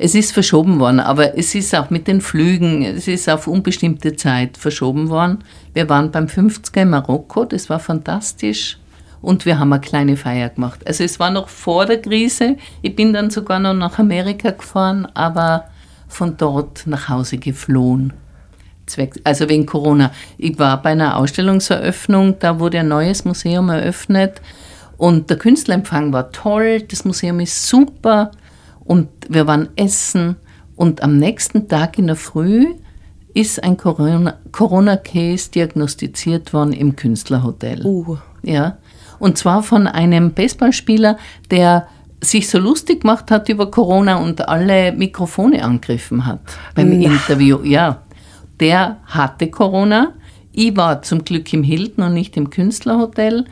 Es 0.00 0.14
ist 0.14 0.32
verschoben 0.32 0.78
worden, 0.78 1.00
aber 1.00 1.36
es 1.36 1.54
ist 1.56 1.74
auch 1.74 1.90
mit 1.90 2.06
den 2.06 2.20
Flügen, 2.20 2.82
es 2.82 3.08
ist 3.08 3.28
auf 3.28 3.48
unbestimmte 3.48 4.14
Zeit 4.14 4.56
verschoben 4.56 5.08
worden. 5.08 5.38
Wir 5.74 5.88
waren 5.88 6.12
beim 6.12 6.26
50er 6.26 6.82
in 6.82 6.90
Marokko, 6.90 7.44
das 7.44 7.68
war 7.68 7.80
fantastisch. 7.80 8.78
Und 9.20 9.44
wir 9.44 9.58
haben 9.58 9.72
eine 9.72 9.80
kleine 9.80 10.16
Feier 10.16 10.50
gemacht. 10.50 10.86
Also 10.86 11.02
es 11.02 11.18
war 11.18 11.30
noch 11.30 11.48
vor 11.48 11.86
der 11.86 12.00
Krise. 12.00 12.56
Ich 12.82 12.94
bin 12.94 13.12
dann 13.12 13.30
sogar 13.30 13.58
noch 13.58 13.74
nach 13.74 13.98
Amerika 13.98 14.52
gefahren, 14.52 15.08
aber 15.14 15.64
von 16.06 16.36
dort 16.36 16.86
nach 16.86 17.08
Hause 17.08 17.38
geflohen. 17.38 18.12
Zweck, 18.88 19.20
also 19.24 19.48
wegen 19.48 19.66
Corona. 19.66 20.12
Ich 20.36 20.58
war 20.58 20.82
bei 20.82 20.90
einer 20.90 21.16
Ausstellungseröffnung, 21.16 22.38
da 22.38 22.58
wurde 22.58 22.80
ein 22.80 22.88
neues 22.88 23.24
Museum 23.24 23.68
eröffnet 23.68 24.40
und 24.96 25.30
der 25.30 25.38
Künstlerempfang 25.38 26.12
war 26.12 26.32
toll, 26.32 26.82
das 26.82 27.04
Museum 27.04 27.40
ist 27.40 27.68
super 27.68 28.32
und 28.84 29.08
wir 29.28 29.46
waren 29.46 29.68
essen 29.76 30.36
und 30.76 31.02
am 31.02 31.18
nächsten 31.18 31.68
Tag 31.68 31.98
in 31.98 32.06
der 32.06 32.16
Früh 32.16 32.66
ist 33.34 33.62
ein 33.62 33.76
Corona-Case 33.76 34.42
Corona 34.52 34.96
diagnostiziert 35.54 36.52
worden 36.52 36.72
im 36.72 36.96
Künstlerhotel. 36.96 37.84
Uh. 37.84 38.16
Ja. 38.42 38.78
Und 39.18 39.38
zwar 39.38 39.62
von 39.62 39.86
einem 39.86 40.32
Baseballspieler, 40.32 41.18
der 41.50 41.88
sich 42.20 42.48
so 42.48 42.58
lustig 42.58 43.02
gemacht 43.02 43.30
hat 43.30 43.48
über 43.48 43.70
Corona 43.70 44.16
und 44.16 44.48
alle 44.48 44.92
Mikrofone 44.92 45.62
angegriffen 45.62 46.26
hat 46.26 46.40
beim 46.74 46.98
Na. 46.98 47.06
Interview. 47.06 47.62
Ja, 47.62 48.02
der 48.60 48.98
hatte 49.06 49.50
Corona. 49.50 50.14
Ich 50.52 50.76
war 50.76 51.02
zum 51.02 51.24
Glück 51.24 51.52
im 51.52 51.62
Hilton 51.62 52.04
und 52.04 52.14
nicht 52.14 52.36
im 52.36 52.50
Künstlerhotel. 52.50 53.44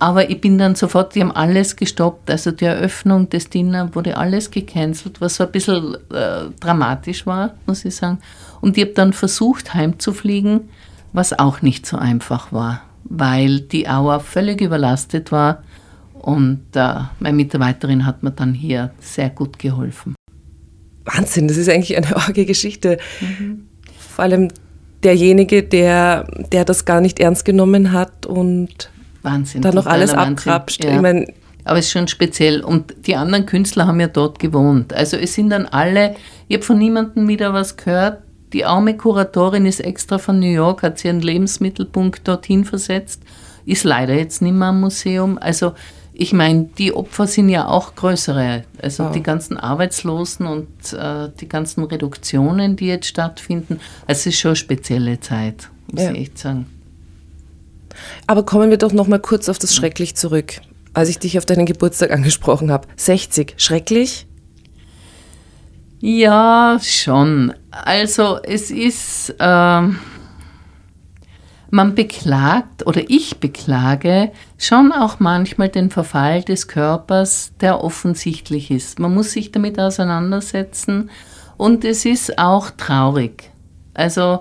Aber 0.00 0.30
ich 0.30 0.40
bin 0.40 0.56
dann 0.56 0.74
sofort, 0.74 1.14
die 1.14 1.20
haben 1.20 1.30
alles 1.30 1.76
gestoppt. 1.76 2.30
Also 2.30 2.52
die 2.52 2.64
Eröffnung 2.64 3.28
des 3.28 3.50
Dinner 3.50 3.94
wurde 3.94 4.16
alles 4.16 4.50
gecancelt, 4.50 5.20
was 5.20 5.36
so 5.36 5.44
ein 5.44 5.52
bisschen 5.52 5.94
äh, 6.10 6.48
dramatisch 6.58 7.26
war, 7.26 7.54
muss 7.66 7.84
ich 7.84 7.94
sagen. 7.94 8.18
Und 8.62 8.78
ich 8.78 8.84
habe 8.84 8.94
dann 8.94 9.12
versucht, 9.12 9.74
heimzufliegen, 9.74 10.70
was 11.12 11.38
auch 11.38 11.60
nicht 11.60 11.84
so 11.84 11.98
einfach 11.98 12.50
war, 12.50 12.82
weil 13.04 13.60
die 13.60 13.88
Auer 13.88 14.20
völlig 14.20 14.62
überlastet 14.62 15.32
war. 15.32 15.62
Und 16.14 16.62
äh, 16.74 16.94
meine 17.18 17.36
Mitarbeiterin 17.36 18.06
hat 18.06 18.22
mir 18.22 18.30
dann 18.30 18.54
hier 18.54 18.92
sehr 19.00 19.28
gut 19.28 19.58
geholfen. 19.58 20.14
Wahnsinn, 21.04 21.46
das 21.46 21.58
ist 21.58 21.68
eigentlich 21.68 21.96
eine 21.96 22.16
arge 22.16 22.46
Geschichte. 22.46 22.96
Mhm 23.20 23.69
vor 24.10 24.24
allem 24.24 24.48
derjenige, 25.02 25.62
der, 25.62 26.26
der 26.52 26.64
das 26.64 26.84
gar 26.84 27.00
nicht 27.00 27.20
ernst 27.20 27.44
genommen 27.44 27.92
hat 27.92 28.26
und 28.26 28.90
Wahnsinn, 29.22 29.62
dann 29.62 29.74
noch 29.74 29.86
alles 29.86 30.12
abkrapscht. 30.12 30.84
Ja. 30.84 30.94
Ich 30.94 31.00
mein, 31.00 31.26
aber 31.64 31.78
es 31.78 31.86
ist 31.86 31.92
schon 31.92 32.08
speziell. 32.08 32.62
Und 32.62 32.94
die 33.06 33.16
anderen 33.16 33.46
Künstler 33.46 33.86
haben 33.86 34.00
ja 34.00 34.08
dort 34.08 34.38
gewohnt. 34.38 34.92
Also 34.92 35.16
es 35.16 35.34
sind 35.34 35.50
dann 35.50 35.66
alle, 35.66 36.16
ich 36.48 36.56
habe 36.56 36.64
von 36.64 36.78
niemandem 36.78 37.28
wieder 37.28 37.52
was 37.52 37.76
gehört. 37.76 38.22
Die 38.52 38.64
arme 38.64 38.96
Kuratorin 38.96 39.66
ist 39.66 39.80
extra 39.80 40.18
von 40.18 40.40
New 40.40 40.50
York, 40.50 40.82
hat 40.82 40.98
sie 40.98 41.08
ihren 41.08 41.20
Lebensmittelpunkt 41.20 42.26
dorthin 42.26 42.64
versetzt, 42.64 43.22
ist 43.64 43.84
leider 43.84 44.14
jetzt 44.14 44.42
nicht 44.42 44.54
mehr 44.54 44.68
am 44.68 44.80
Museum. 44.80 45.38
Also 45.38 45.72
ich 46.20 46.34
meine, 46.34 46.64
die 46.76 46.92
Opfer 46.92 47.26
sind 47.26 47.48
ja 47.48 47.66
auch 47.66 47.94
größere. 47.94 48.64
Also 48.82 49.04
ja. 49.04 49.10
die 49.10 49.22
ganzen 49.22 49.56
Arbeitslosen 49.56 50.46
und 50.46 50.92
äh, 50.92 51.30
die 51.40 51.48
ganzen 51.48 51.82
Reduktionen, 51.82 52.76
die 52.76 52.88
jetzt 52.88 53.06
stattfinden. 53.06 53.80
Es 54.06 54.26
ist 54.26 54.38
schon 54.38 54.50
eine 54.50 54.56
spezielle 54.56 55.18
Zeit, 55.20 55.70
muss 55.90 56.02
ja. 56.02 56.10
ich 56.10 56.18
echt 56.18 56.38
sagen. 56.38 56.66
Aber 58.26 58.44
kommen 58.44 58.68
wir 58.68 58.76
doch 58.76 58.92
noch 58.92 59.08
mal 59.08 59.18
kurz 59.18 59.48
auf 59.48 59.58
das 59.58 59.74
Schrecklich 59.74 60.14
zurück, 60.14 60.60
als 60.92 61.08
ich 61.08 61.18
dich 61.18 61.38
auf 61.38 61.46
deinen 61.46 61.64
Geburtstag 61.64 62.10
angesprochen 62.10 62.70
habe. 62.70 62.86
60, 62.96 63.54
schrecklich? 63.56 64.26
Ja, 66.00 66.78
schon. 66.82 67.54
Also 67.70 68.40
es 68.42 68.70
ist... 68.70 69.34
Äh, 69.38 69.88
man 71.70 71.94
beklagt 71.94 72.86
oder 72.86 73.02
ich 73.08 73.38
beklage 73.38 74.32
schon 74.58 74.92
auch 74.92 75.20
manchmal 75.20 75.68
den 75.68 75.90
Verfall 75.90 76.42
des 76.42 76.68
Körpers, 76.68 77.52
der 77.60 77.82
offensichtlich 77.82 78.70
ist. 78.70 78.98
Man 78.98 79.14
muss 79.14 79.32
sich 79.32 79.52
damit 79.52 79.78
auseinandersetzen 79.78 81.10
und 81.56 81.84
es 81.84 82.04
ist 82.04 82.38
auch 82.38 82.70
traurig. 82.70 83.50
Also 83.94 84.40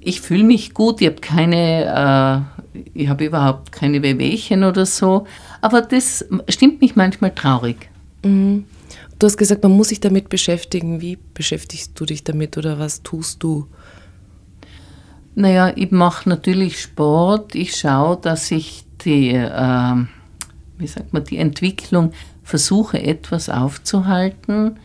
ich 0.00 0.20
fühle 0.20 0.44
mich 0.44 0.74
gut, 0.74 1.00
ich 1.00 1.06
habe 1.08 1.20
keine, 1.20 2.46
äh, 2.74 2.80
ich 2.94 3.08
habe 3.08 3.24
überhaupt 3.26 3.72
keine 3.72 4.02
Wehwehchen 4.02 4.64
oder 4.64 4.86
so, 4.86 5.26
aber 5.60 5.82
das 5.82 6.24
stimmt 6.48 6.80
mich 6.80 6.96
manchmal 6.96 7.34
traurig. 7.34 7.88
Mhm. 8.24 8.64
Du 9.18 9.26
hast 9.26 9.36
gesagt, 9.36 9.64
man 9.64 9.72
muss 9.72 9.88
sich 9.88 9.98
damit 9.98 10.28
beschäftigen. 10.28 11.00
Wie 11.00 11.18
beschäftigst 11.34 11.98
du 11.98 12.04
dich 12.04 12.22
damit 12.22 12.56
oder 12.56 12.78
was 12.78 13.02
tust 13.02 13.42
du? 13.42 13.66
Naja, 15.38 15.72
ich 15.76 15.92
mache 15.92 16.28
natürlich 16.28 16.80
Sport. 16.80 17.54
Ich 17.54 17.76
schaue, 17.76 18.16
dass 18.16 18.50
ich 18.50 18.84
die, 19.04 19.30
äh, 19.30 19.94
wie 20.78 20.86
sagt 20.88 21.12
man, 21.12 21.22
die 21.22 21.38
Entwicklung 21.38 22.10
versuche 22.42 23.00
etwas 23.00 23.48
aufzuhalten. 23.48 24.80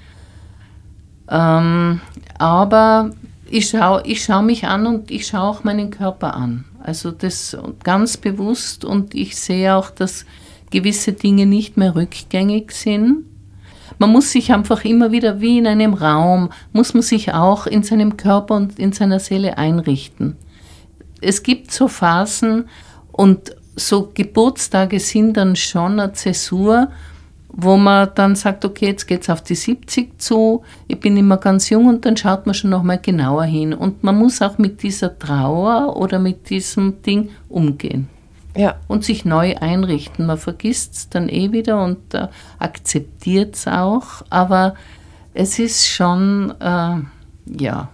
Ähm, 1.28 2.02
aber 2.38 3.10
ich 3.50 3.70
schaue 3.70 4.04
ich 4.06 4.26
schau 4.26 4.44
mich 4.44 4.68
an 4.68 4.86
und 4.86 5.10
ich 5.10 5.26
schaue 5.26 5.42
auch 5.42 5.64
meinen 5.64 5.90
Körper 5.90 6.36
an. 6.36 6.66
Also 6.84 7.10
das 7.10 7.58
ganz 7.84 8.18
bewusst 8.18 8.86
und 8.86 9.16
ich 9.16 9.36
sehe 9.36 9.76
auch, 9.76 9.90
dass 9.90 10.24
gewisse 10.70 11.14
Dinge 11.14 11.48
nicht 11.48 11.78
mehr 11.78 11.96
rückgängig 11.96 12.74
sind. 12.74 13.26
Man 13.98 14.12
muss 14.12 14.32
sich 14.32 14.52
einfach 14.54 14.84
immer 14.86 15.12
wieder 15.12 15.42
wie 15.42 15.58
in 15.58 15.68
einem 15.68 15.94
Raum, 15.94 16.50
muss 16.72 16.94
man 16.94 17.04
sich 17.04 17.34
auch 17.34 17.68
in 17.68 17.84
seinem 17.84 18.18
Körper 18.18 18.56
und 18.56 18.80
in 18.80 18.92
seiner 18.92 19.20
Seele 19.20 19.58
einrichten. 19.58 20.36
Es 21.22 21.44
gibt 21.44 21.72
so 21.72 21.88
Phasen 21.88 22.66
und 23.12 23.56
so 23.76 24.12
Geburtstage 24.14 25.00
sind 25.00 25.38
dann 25.38 25.56
schon 25.56 26.00
eine 26.00 26.14
Zäsur, 26.14 26.90
wo 27.56 27.78
man 27.78 28.10
dann 28.16 28.36
sagt, 28.36 28.66
okay, 28.66 28.88
jetzt 28.88 29.08
geht 29.08 29.22
es 29.22 29.30
auf 29.30 29.42
die 29.42 29.56
70 29.56 30.20
zu, 30.20 30.64
ich 30.88 31.00
bin 31.00 31.16
immer 31.16 31.38
ganz 31.38 31.70
jung 31.70 31.86
und 31.86 32.04
dann 32.06 32.18
schaut 32.18 32.46
man 32.48 32.56
schon 32.56 32.72
nochmal 32.72 33.00
genauer 33.00 33.44
hin. 33.44 33.74
Und 33.74 34.04
man 34.04 34.18
muss 34.18 34.42
auch 34.42 34.58
mit 34.58 34.82
dieser 34.82 35.18
Trauer 35.18 35.96
oder 35.96 36.18
mit 36.18 36.50
diesem 36.50 37.02
Ding 37.04 37.30
umgehen. 37.50 38.10
Ja. 38.56 38.76
Und 38.88 39.04
sich 39.04 39.26
neu 39.26 39.56
einrichten. 39.56 40.26
Man 40.26 40.38
vergisst 40.38 40.94
es 40.94 41.10
dann 41.10 41.30
eh 41.30 41.52
wieder 41.52 41.84
und 41.84 42.14
äh, 42.14 42.28
akzeptiert 42.60 43.56
es 43.56 43.68
auch, 43.68 44.24
aber 44.30 44.76
es 45.34 45.58
ist 45.58 45.88
schon, 45.88 46.54
äh, 46.60 46.98
ja, 47.58 47.90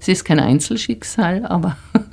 es 0.00 0.08
ist 0.08 0.24
kein 0.24 0.40
Einzelschicksal, 0.40 1.44
aber 1.46 1.76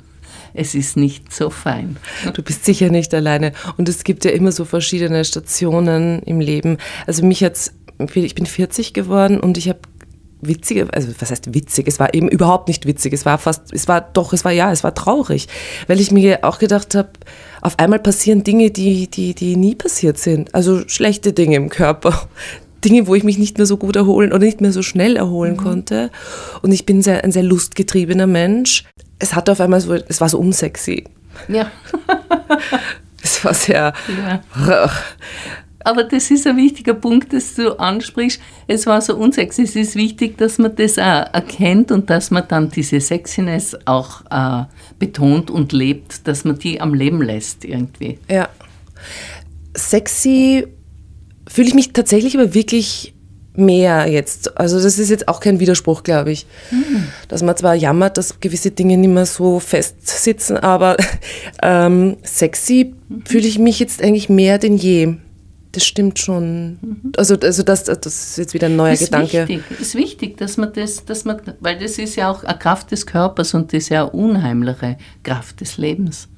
es 0.54 0.74
ist 0.74 0.96
nicht 0.96 1.32
so 1.32 1.50
fein. 1.50 1.96
Du 2.34 2.42
bist 2.42 2.64
sicher 2.64 2.90
nicht 2.90 3.14
alleine. 3.14 3.52
Und 3.76 3.88
es 3.88 4.04
gibt 4.04 4.24
ja 4.24 4.30
immer 4.30 4.52
so 4.52 4.64
verschiedene 4.64 5.24
Stationen 5.24 6.20
im 6.22 6.40
Leben. 6.40 6.78
Also 7.06 7.24
mich 7.24 7.40
jetzt, 7.40 7.74
ich 8.14 8.34
bin 8.34 8.46
40 8.46 8.92
geworden 8.92 9.40
und 9.40 9.56
ich 9.56 9.68
habe 9.68 9.80
witzige, 10.46 10.88
also 10.92 11.08
was 11.18 11.30
heißt 11.30 11.54
witzig? 11.54 11.88
Es 11.88 11.98
war 11.98 12.14
eben 12.14 12.28
überhaupt 12.28 12.68
nicht 12.68 12.86
witzig. 12.86 13.12
Es 13.12 13.24
war 13.24 13.38
fast, 13.38 13.72
es 13.72 13.88
war 13.88 14.00
doch, 14.00 14.32
es 14.32 14.44
war 14.44 14.52
ja, 14.52 14.72
es 14.72 14.84
war 14.84 14.94
traurig, 14.94 15.48
weil 15.86 16.00
ich 16.00 16.10
mir 16.10 16.44
auch 16.44 16.58
gedacht 16.58 16.94
habe, 16.94 17.10
auf 17.60 17.78
einmal 17.78 17.98
passieren 17.98 18.44
Dinge, 18.44 18.70
die, 18.70 19.08
die, 19.08 19.34
die 19.34 19.56
nie 19.56 19.74
passiert 19.74 20.18
sind. 20.18 20.54
Also 20.54 20.88
schlechte 20.88 21.32
Dinge 21.32 21.56
im 21.56 21.68
Körper. 21.68 22.28
Dinge, 22.84 23.06
wo 23.06 23.14
ich 23.14 23.24
mich 23.24 23.38
nicht 23.38 23.56
mehr 23.56 23.66
so 23.66 23.78
gut 23.78 23.96
erholen 23.96 24.30
oder 24.30 24.44
nicht 24.44 24.60
mehr 24.60 24.70
so 24.70 24.82
schnell 24.82 25.16
erholen 25.16 25.54
mhm. 25.54 25.58
konnte. 25.58 26.10
Und 26.60 26.70
ich 26.70 26.84
bin 26.84 27.00
sehr, 27.00 27.24
ein 27.24 27.32
sehr 27.32 27.42
lustgetriebener 27.42 28.26
Mensch 28.26 28.84
es 29.18 29.34
hatte 29.34 29.52
auf 29.52 29.60
einmal 29.60 29.80
so, 29.80 29.94
es 29.94 30.20
war 30.20 30.28
so 30.28 30.38
unsexy. 30.38 31.04
Ja. 31.48 31.70
es 33.22 33.44
war 33.44 33.54
sehr. 33.54 33.92
Ja. 34.66 34.90
Aber 35.84 36.04
das 36.04 36.30
ist 36.30 36.46
ein 36.46 36.56
wichtiger 36.56 36.94
Punkt, 36.94 37.32
dass 37.32 37.54
du 37.54 37.78
ansprichst. 37.78 38.40
Es 38.66 38.86
war 38.86 39.00
so 39.00 39.16
unsexy. 39.16 39.62
Es 39.62 39.76
ist 39.76 39.94
wichtig, 39.94 40.38
dass 40.38 40.58
man 40.58 40.74
das 40.74 40.98
auch 40.98 41.26
erkennt 41.32 41.92
und 41.92 42.08
dass 42.10 42.30
man 42.30 42.44
dann 42.48 42.70
diese 42.70 43.00
Sexiness 43.00 43.76
auch 43.84 44.22
äh, 44.30 44.64
betont 44.98 45.50
und 45.50 45.72
lebt, 45.72 46.26
dass 46.26 46.44
man 46.44 46.58
die 46.58 46.80
am 46.80 46.94
Leben 46.94 47.20
lässt 47.22 47.64
irgendwie. 47.64 48.18
Ja. 48.30 48.48
Sexy 49.76 50.66
fühle 51.46 51.68
ich 51.68 51.74
mich 51.74 51.92
tatsächlich 51.92 52.34
aber 52.34 52.54
wirklich 52.54 53.14
mehr 53.56 54.08
jetzt. 54.08 54.58
Also 54.58 54.80
das 54.80 54.98
ist 54.98 55.10
jetzt 55.10 55.28
auch 55.28 55.40
kein 55.40 55.60
Widerspruch, 55.60 56.02
glaube 56.02 56.32
ich. 56.32 56.46
Mhm. 56.70 57.08
Dass 57.28 57.42
man 57.42 57.56
zwar 57.56 57.74
jammert, 57.74 58.18
dass 58.18 58.40
gewisse 58.40 58.70
Dinge 58.70 58.96
nicht 58.96 59.10
mehr 59.10 59.26
so 59.26 59.60
fest 59.60 59.96
sitzen, 60.06 60.56
aber 60.56 60.96
ähm, 61.62 62.16
sexy 62.22 62.94
mhm. 63.08 63.24
fühle 63.26 63.46
ich 63.46 63.58
mich 63.58 63.78
jetzt 63.78 64.02
eigentlich 64.02 64.28
mehr 64.28 64.58
denn 64.58 64.76
je. 64.76 65.14
Das 65.74 65.84
stimmt 65.84 66.20
schon. 66.20 66.78
Mhm. 66.80 67.12
Also, 67.16 67.36
also 67.36 67.64
das, 67.64 67.82
das 67.84 68.06
ist 68.06 68.38
jetzt 68.38 68.54
wieder 68.54 68.66
ein 68.66 68.76
neuer 68.76 68.92
ist 68.92 69.06
Gedanke. 69.06 69.48
Wichtig, 69.48 69.80
ist 69.80 69.94
wichtig, 69.96 70.36
dass 70.36 70.56
man 70.56 70.72
das, 70.72 71.04
dass 71.04 71.24
man, 71.24 71.40
weil 71.58 71.76
das 71.78 71.98
ist 71.98 72.14
ja 72.14 72.30
auch 72.30 72.44
eine 72.44 72.56
Kraft 72.56 72.92
des 72.92 73.06
Körpers 73.06 73.54
und 73.54 73.72
das 73.72 73.84
ist 73.84 73.88
ja 73.88 74.02
eine 74.02 74.12
unheimliche 74.12 74.98
Kraft 75.24 75.60
des 75.60 75.76
Lebens. 75.76 76.28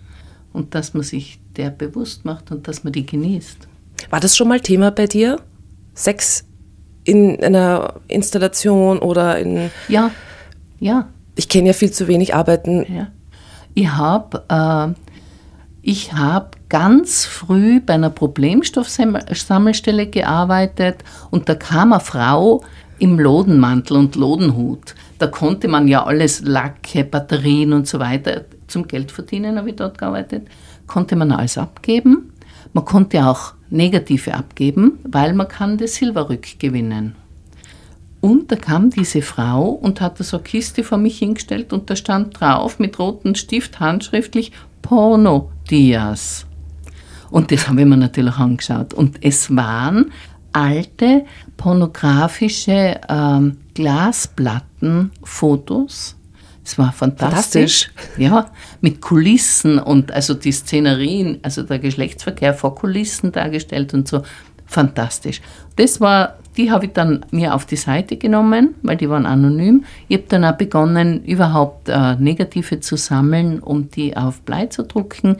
Und 0.54 0.74
dass 0.74 0.94
man 0.94 1.02
sich 1.02 1.38
der 1.56 1.68
bewusst 1.68 2.24
macht 2.24 2.50
und 2.50 2.66
dass 2.66 2.82
man 2.82 2.94
die 2.94 3.04
genießt. 3.04 3.68
War 4.08 4.20
das 4.20 4.34
schon 4.34 4.48
mal 4.48 4.60
Thema 4.60 4.90
bei 4.90 5.06
dir? 5.06 5.38
Sex 5.92 6.46
in 7.04 7.42
einer 7.44 8.00
Installation 8.08 8.98
oder 9.00 9.38
in. 9.38 9.70
Ja, 9.88 10.10
ja. 10.80 11.08
Ich 11.34 11.50
kenne 11.50 11.68
ja 11.68 11.72
viel 11.74 11.90
zu 11.90 12.08
wenig 12.08 12.34
Arbeiten. 12.34 12.86
Ja. 12.90 13.08
Ich 13.74 13.88
habe 13.88 14.44
äh, 14.48 14.94
ich 15.82 16.14
hab 16.14 16.55
ganz 16.68 17.24
früh 17.24 17.80
bei 17.80 17.94
einer 17.94 18.10
Problemstoffsammelstelle 18.10 20.08
gearbeitet 20.08 21.04
und 21.30 21.48
da 21.48 21.54
kam 21.54 21.92
eine 21.92 22.00
Frau 22.00 22.64
im 22.98 23.18
Lodenmantel 23.18 23.96
und 23.96 24.16
Lodenhut. 24.16 24.94
Da 25.18 25.26
konnte 25.26 25.68
man 25.68 25.86
ja 25.88 26.04
alles, 26.04 26.40
Lacke, 26.42 27.04
Batterien 27.04 27.72
und 27.72 27.86
so 27.86 27.98
weiter, 27.98 28.44
zum 28.66 28.88
Geld 28.88 29.12
verdienen 29.12 29.58
habe 29.58 29.70
ich 29.70 29.76
dort 29.76 29.98
gearbeitet, 29.98 30.48
konnte 30.86 31.16
man 31.16 31.32
alles 31.32 31.58
abgeben. 31.58 32.32
Man 32.72 32.84
konnte 32.84 33.24
auch 33.24 33.54
negative 33.70 34.34
abgeben, 34.34 34.98
weil 35.04 35.34
man 35.34 35.48
kann 35.48 35.78
das 35.78 35.94
Silber 35.94 36.28
rückgewinnen. 36.28 37.14
Und 38.20 38.50
da 38.50 38.56
kam 38.56 38.90
diese 38.90 39.22
Frau 39.22 39.68
und 39.68 40.00
hat 40.00 40.18
so 40.18 40.38
eine 40.38 40.44
Kiste 40.44 40.82
vor 40.82 40.98
mich 40.98 41.18
hingestellt 41.18 41.72
und 41.72 41.88
da 41.90 41.96
stand 41.96 42.40
drauf 42.40 42.78
mit 42.78 42.98
rotem 42.98 43.34
Stift 43.34 43.78
handschriftlich 43.78 44.52
Porno-Dias. 44.82 46.45
Und 47.30 47.52
das 47.52 47.68
haben 47.68 47.78
wir 47.78 47.86
mir 47.86 47.96
natürlich 47.96 48.36
angeschaut. 48.36 48.92
Und 48.94 49.18
es 49.22 49.54
waren 49.54 50.10
alte 50.52 51.24
pornografische 51.56 53.00
ähm, 53.08 53.58
Glasplattenfotos 53.74 56.16
es 56.66 56.76
war 56.78 56.92
fantastisch. 56.92 57.92
fantastisch. 57.92 58.18
Ja, 58.18 58.50
mit 58.80 59.00
Kulissen 59.00 59.78
und 59.78 60.10
also 60.10 60.34
die 60.34 60.50
Szenerien, 60.50 61.38
also 61.42 61.62
der 61.62 61.78
Geschlechtsverkehr 61.78 62.54
vor 62.54 62.74
Kulissen 62.74 63.30
dargestellt 63.30 63.94
und 63.94 64.08
so. 64.08 64.22
Fantastisch. 64.66 65.40
Das 65.76 66.00
war, 66.00 66.38
die 66.56 66.72
habe 66.72 66.86
ich 66.86 66.92
dann 66.92 67.24
mir 67.30 67.54
auf 67.54 67.66
die 67.66 67.76
Seite 67.76 68.16
genommen, 68.16 68.74
weil 68.82 68.96
die 68.96 69.08
waren 69.08 69.26
anonym. 69.26 69.84
Ich 70.08 70.16
habe 70.16 70.26
dann 70.28 70.44
auch 70.44 70.56
begonnen, 70.56 71.24
überhaupt 71.24 71.88
äh, 71.88 72.16
Negative 72.16 72.80
zu 72.80 72.96
sammeln, 72.96 73.60
um 73.60 73.88
die 73.88 74.16
auf 74.16 74.40
Blei 74.40 74.66
zu 74.66 74.82
drucken. 74.82 75.36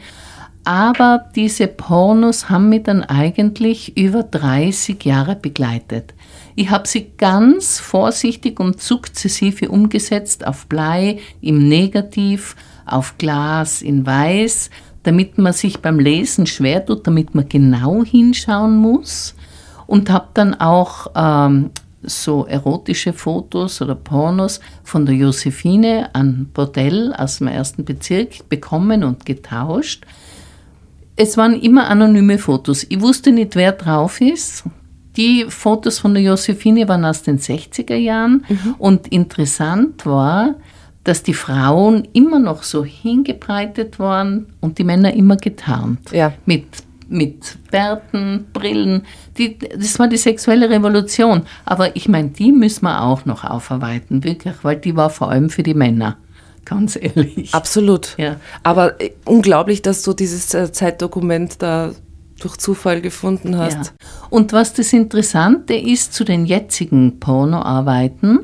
Aber 0.67 1.29
diese 1.33 1.67
Pornos 1.67 2.49
haben 2.49 2.67
mich 2.67 2.83
dann 2.83 3.01
eigentlich 3.01 3.95
über 3.95 4.23
30 4.23 5.01
Jahre 5.05 5.37
begleitet. 5.37 6.13
Ich 6.57 6.71
habe 6.71 6.85
sie 6.85 7.13
ganz 7.17 7.79
vorsichtig 7.79 8.59
und 8.59 8.81
sukzessive 8.81 9.69
umgesetzt 9.69 10.45
auf 10.45 10.65
Blei, 10.65 11.19
im 11.39 11.69
Negativ, 11.69 12.57
auf 12.85 13.17
Glas, 13.17 13.81
in 13.81 14.05
Weiß, 14.05 14.69
damit 15.03 15.37
man 15.37 15.53
sich 15.53 15.79
beim 15.79 15.99
Lesen 15.99 16.45
schwer 16.45 16.85
tut, 16.85 17.07
damit 17.07 17.33
man 17.33 17.47
genau 17.47 18.03
hinschauen 18.03 18.75
muss. 18.75 19.35
Und 19.85 20.09
habe 20.09 20.27
dann 20.33 20.53
auch 20.53 21.07
ähm, 21.15 21.69
so 22.03 22.45
erotische 22.45 23.13
Fotos 23.13 23.81
oder 23.81 23.95
Pornos 23.95 24.59
von 24.83 25.05
der 25.05 25.15
Josephine 25.15 26.09
an 26.13 26.49
Bordell 26.53 27.13
aus 27.17 27.37
dem 27.37 27.47
ersten 27.47 27.85
Bezirk 27.85 28.49
bekommen 28.49 29.05
und 29.05 29.25
getauscht. 29.25 30.05
Es 31.19 31.35
waren 31.35 31.59
immer 31.59 31.89
anonyme 31.89 32.37
Fotos. 32.37 32.85
Ich 32.87 33.01
wusste 33.01 33.31
nicht, 33.31 33.55
wer 33.55 33.71
drauf 33.71 34.21
ist. 34.21 34.63
Die 35.17 35.45
Fotos 35.49 35.97
von 35.97 36.13
der 36.13 36.21
Josephine 36.21 36.87
waren 36.87 37.03
aus 37.03 37.23
den 37.23 37.39
60er 37.39 37.95
Jahren 37.95 38.45
mhm. 38.47 38.75
und 38.77 39.07
interessant 39.07 40.05
war, 40.05 40.55
dass 41.03 41.23
die 41.23 41.33
Frauen 41.33 42.07
immer 42.13 42.37
noch 42.37 42.61
so 42.61 42.85
hingebreitet 42.85 43.97
waren 43.97 44.45
und 44.59 44.77
die 44.77 44.83
Männer 44.83 45.11
immer 45.13 45.37
getarnt. 45.37 46.11
Ja. 46.11 46.33
Mit, 46.45 46.65
mit 47.09 47.57
Bärten, 47.71 48.45
Brillen. 48.53 49.01
Die, 49.39 49.57
das 49.57 49.97
war 49.97 50.07
die 50.07 50.17
sexuelle 50.17 50.69
Revolution. 50.69 51.43
Aber 51.65 51.95
ich 51.95 52.07
meine, 52.07 52.29
die 52.29 52.51
müssen 52.51 52.85
wir 52.85 53.01
auch 53.01 53.25
noch 53.25 53.43
aufarbeiten, 53.43 54.23
wirklich, 54.23 54.53
weil 54.61 54.75
die 54.75 54.95
war 54.95 55.09
vor 55.09 55.31
allem 55.31 55.49
für 55.49 55.63
die 55.63 55.73
Männer. 55.73 56.17
Ganz 56.67 56.97
ehrlich. 57.01 57.53
Absolut. 57.53 58.15
Ja. 58.17 58.35
Aber 58.61 58.99
äh, 58.99 59.11
unglaublich, 59.23 59.81
dass 59.81 60.03
du 60.03 60.11
dieses 60.11 60.53
äh, 60.53 60.69
Zeitdokument 60.69 61.61
da 61.61 61.93
durch 62.41 62.57
Zufall 62.57 62.99
gefunden 62.99 63.57
hast. 63.57 63.77
Ja. 63.77 64.07
Und 64.29 64.51
was 64.51 64.73
das 64.73 64.91
Interessante 64.91 65.75
ist 65.75 66.13
zu 66.13 66.25
den 66.25 66.45
jetzigen 66.45 67.21
Pornoarbeiten, 67.21 68.41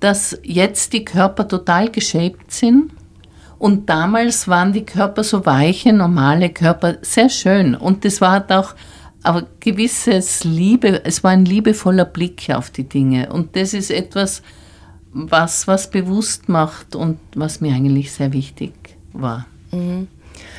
dass 0.00 0.36
jetzt 0.42 0.92
die 0.92 1.04
Körper 1.04 1.46
total 1.46 1.88
geshaped 1.88 2.50
sind 2.50 2.90
und 3.60 3.88
damals 3.88 4.48
waren 4.48 4.72
die 4.72 4.84
Körper 4.84 5.22
so 5.22 5.46
weiche, 5.46 5.92
normale 5.92 6.50
Körper, 6.50 6.96
sehr 7.02 7.28
schön. 7.28 7.76
Und 7.76 8.04
das 8.04 8.20
war 8.20 8.44
auch 8.48 8.74
aber 9.22 9.46
gewisses 9.60 10.42
Liebe, 10.42 11.04
es 11.04 11.22
war 11.22 11.30
ein 11.30 11.44
liebevoller 11.44 12.06
Blick 12.06 12.50
auf 12.52 12.70
die 12.70 12.88
Dinge. 12.88 13.32
Und 13.32 13.54
das 13.54 13.72
ist 13.72 13.92
etwas, 13.92 14.42
was 15.12 15.66
was 15.66 15.90
bewusst 15.90 16.48
macht 16.48 16.96
und 16.96 17.18
was 17.34 17.60
mir 17.60 17.74
eigentlich 17.74 18.12
sehr 18.12 18.32
wichtig 18.32 18.72
war. 19.12 19.46
Mhm. 19.70 20.08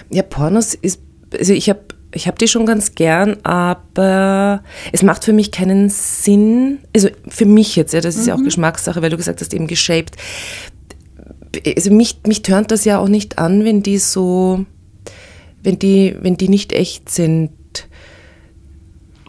Ja, 0.10 0.24
Pornos 0.24 0.74
ist, 0.74 1.02
also 1.32 1.54
ich 1.54 1.70
habe 1.70 1.82
ich 2.16 2.28
habe 2.28 2.38
die 2.38 2.48
schon 2.48 2.66
ganz 2.66 2.94
gern, 2.96 3.38
aber 3.44 4.64
es 4.92 5.04
macht 5.04 5.24
für 5.24 5.34
mich 5.34 5.52
keinen 5.52 5.90
Sinn, 5.90 6.80
also 6.96 7.10
für 7.28 7.46
mich 7.46 7.76
jetzt, 7.76 7.94
ja, 7.94 8.02
das 8.02 8.16
ist 8.16 8.24
mhm. 8.24 8.28
ja 8.28 8.36
auch 8.36 8.40
mhm. 8.40 8.46
Geschmackssache, 8.46 9.02
weil 9.02 9.10
du 9.10 9.18
gesagt 9.18 9.42
hast, 9.42 9.54
eben 9.54 9.68
geshaped. 9.68 10.16
Also 11.76 11.92
mich, 11.92 12.20
mich 12.28 12.42
tönt 12.42 12.72
das 12.72 12.86
ja 12.86 13.00
auch 13.00 13.08
nicht 13.08 13.40
an, 13.40 13.64
wenn 13.64 13.84
die 13.84 13.98
so, 13.98 14.66
wenn 15.62 15.80
die, 15.80 16.16
wenn 16.22 16.38
die 16.38 16.50
nicht 16.50 16.72
echt 16.72 17.10
sind. 17.10 17.52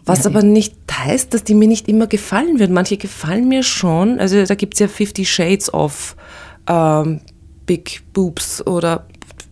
Was 0.05 0.23
ja, 0.23 0.29
aber 0.29 0.43
nicht 0.43 0.75
heißt, 0.91 1.33
dass 1.33 1.43
die 1.43 1.55
mir 1.55 1.67
nicht 1.67 1.87
immer 1.87 2.07
gefallen 2.07 2.59
würden. 2.59 2.73
Manche 2.73 2.97
gefallen 2.97 3.47
mir 3.47 3.63
schon. 3.63 4.19
Also 4.19 4.43
da 4.45 4.55
gibt 4.55 4.75
es 4.75 4.79
ja 4.79 4.87
50 4.87 5.29
Shades 5.29 5.73
of 5.73 6.15
ähm, 6.67 7.21
Big 7.65 8.01
Boobs 8.13 8.65
oder 8.65 9.07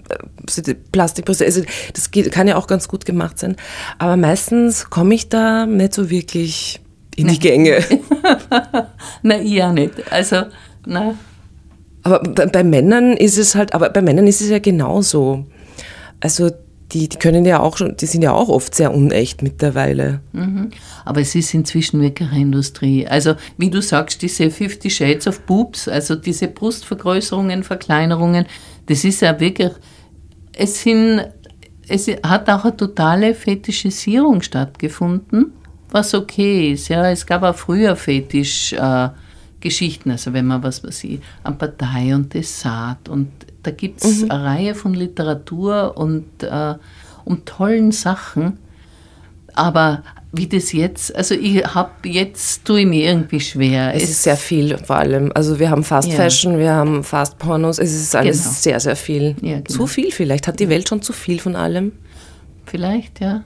äh, 0.10 0.74
Plastikbrüste. 0.92 1.46
Also 1.46 1.64
das 1.94 2.12
geht, 2.12 2.32
kann 2.32 2.48
ja 2.48 2.56
auch 2.56 2.68
ganz 2.68 2.88
gut 2.88 3.06
gemacht 3.06 3.40
sein. 3.40 3.56
Aber 3.98 4.16
meistens 4.16 4.90
komme 4.90 5.16
ich 5.16 5.30
da 5.30 5.66
nicht 5.66 5.94
so 5.94 6.10
wirklich 6.10 6.80
in 7.16 7.28
die 7.28 7.40
Gänge. 7.40 7.84
na, 9.24 9.40
ich 9.40 9.62
auch 9.64 9.74
nicht. 9.74 10.12
Also, 10.12 10.44
na. 10.86 11.16
Aber 12.04 12.20
bei, 12.20 12.46
bei 12.48 12.64
Männern 12.64 13.14
ist 13.14 13.38
es 13.38 13.56
halt, 13.56 13.74
aber 13.74 13.90
bei 13.90 14.02
Männern 14.02 14.28
ist 14.28 14.42
es 14.42 14.50
ja 14.50 14.60
genauso. 14.60 15.46
Also 16.20 16.52
die, 16.92 17.10
die 17.10 17.18
können 17.18 17.46
ja 17.46 17.60
auch 17.60 17.78
schon, 17.78 17.96
die 17.98 18.06
sind 18.06 18.22
ja 18.22 18.34
auch 18.34 18.50
oft 18.50 18.76
sehr 18.76 18.94
unecht 18.94 19.42
mittlerweile. 19.42 20.22
Mhm. 20.32 20.70
Aber 21.06 21.22
es 21.22 21.34
ist 21.34 21.54
inzwischen 21.54 22.02
wirklich 22.02 22.30
eine 22.30 22.42
Industrie. 22.42 23.08
Also, 23.08 23.36
wie 23.58 23.70
du 23.70 23.82
sagst, 23.82 24.22
diese 24.22 24.50
50 24.52 24.94
Shades 24.94 25.28
of 25.28 25.42
Boobs, 25.42 25.88
also 25.88 26.16
diese 26.16 26.48
Brustvergrößerungen, 26.48 27.64
Verkleinerungen, 27.64 28.46
das 28.86 29.04
ist 29.06 29.22
ja 29.22 29.40
wirklich, 29.40 29.72
es 30.56 30.82
sind, 30.84 31.28
es 31.88 32.08
hat 32.08 32.50
auch 32.50 32.64
eine 32.66 32.78
totale 32.78 33.34
Fetischisierung 33.34 34.42
stattgefunden, 34.42 35.54
was 35.90 36.14
okay 36.14 36.74
ist. 36.74 36.90
Ja, 36.90 37.10
es 37.10 37.26
gab 37.26 37.44
auch 37.44 37.56
früher 37.56 37.96
Fetisch. 37.96 38.74
Äh, 38.74 39.10
Geschichten, 39.64 40.12
also 40.12 40.34
wenn 40.34 40.46
man 40.46 40.62
was 40.62 40.84
weiß 40.84 41.06
ich, 41.06 41.22
an 41.44 41.58
Partei 41.58 42.14
und 42.14 42.34
Desart 42.34 43.08
und 43.08 43.32
da 43.64 43.72
gibt 43.72 44.04
es 44.04 44.22
mhm. 44.22 44.32
eine 44.32 44.44
Reihe 44.44 44.76
von 44.76 44.94
Literatur 44.94 45.98
und, 45.98 46.44
äh, 46.44 46.76
und 47.26 47.46
tollen 47.46 47.92
Sachen. 47.92 48.60
Aber 49.56 50.04
wie 50.32 50.48
das 50.48 50.72
jetzt, 50.72 51.16
also 51.16 51.36
ich 51.36 51.64
habe 51.64 51.92
jetzt, 52.10 52.66
tue 52.66 52.82
ich 52.82 52.88
mir 52.88 53.10
irgendwie 53.10 53.40
schwer. 53.40 53.94
Es, 53.94 54.04
es, 54.04 54.10
ist 54.10 54.24
sehr 54.24 54.36
viel 54.36 54.78
vor 54.80 54.96
allem. 54.96 55.32
Also 55.36 55.60
wir 55.60 55.70
haben 55.70 55.84
Fast 55.84 56.10
ja. 56.10 56.16
Fashion, 56.16 56.58
wir 56.58 56.74
haben 56.74 57.04
Fast 57.04 57.38
Pornos, 57.38 57.78
es 57.78 57.94
ist 57.94 58.16
alles 58.16 58.42
genau. 58.42 58.56
sehr, 58.56 58.80
sehr 58.80 58.96
viel. 58.96 59.36
Ja, 59.42 59.58
genau. 59.58 59.64
Zu 59.66 59.88
viel 59.88 60.12
vielleicht. 60.12 60.48
Hat 60.48 60.60
die 60.60 60.70
Welt 60.70 60.90
schon 60.90 61.04
zu 61.04 61.14
viel 61.14 61.40
von 61.40 61.56
allem? 61.56 61.92
Vielleicht, 62.66 63.20
ja. 63.20 63.44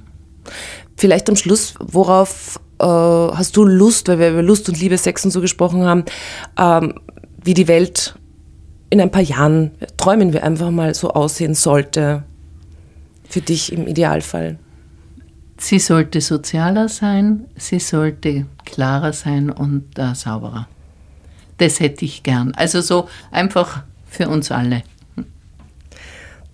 Vielleicht 0.95 1.29
am 1.29 1.35
Schluss, 1.35 1.73
worauf 1.79 2.59
äh, 2.79 2.85
hast 2.85 3.57
du 3.57 3.65
Lust, 3.65 4.07
weil 4.07 4.19
wir 4.19 4.29
über 4.31 4.41
Lust 4.41 4.69
und 4.69 4.79
Liebe, 4.79 4.97
Sex 4.97 5.25
und 5.25 5.31
so 5.31 5.41
gesprochen 5.41 5.83
haben, 5.83 6.05
ähm, 6.57 6.93
wie 7.43 7.53
die 7.53 7.67
Welt 7.67 8.15
in 8.89 9.01
ein 9.01 9.11
paar 9.11 9.21
Jahren, 9.21 9.71
träumen 9.97 10.33
wir 10.33 10.43
einfach 10.43 10.71
mal, 10.71 10.93
so 10.93 11.11
aussehen 11.11 11.53
sollte, 11.53 12.23
für 13.27 13.41
dich 13.41 13.71
im 13.73 13.87
Idealfall? 13.87 14.57
Sie 15.59 15.79
sollte 15.79 16.21
sozialer 16.21 16.87
sein, 16.87 17.45
sie 17.55 17.79
sollte 17.79 18.45
klarer 18.63 19.11
sein 19.11 19.49
und 19.49 19.97
äh, 19.97 20.13
sauberer. 20.13 20.67
Das 21.57 21.79
hätte 21.79 22.05
ich 22.05 22.21
gern. 22.21 22.53
Also 22.53 22.81
so 22.81 23.09
einfach 23.31 23.83
für 24.05 24.29
uns 24.29 24.51
alle. 24.51 24.83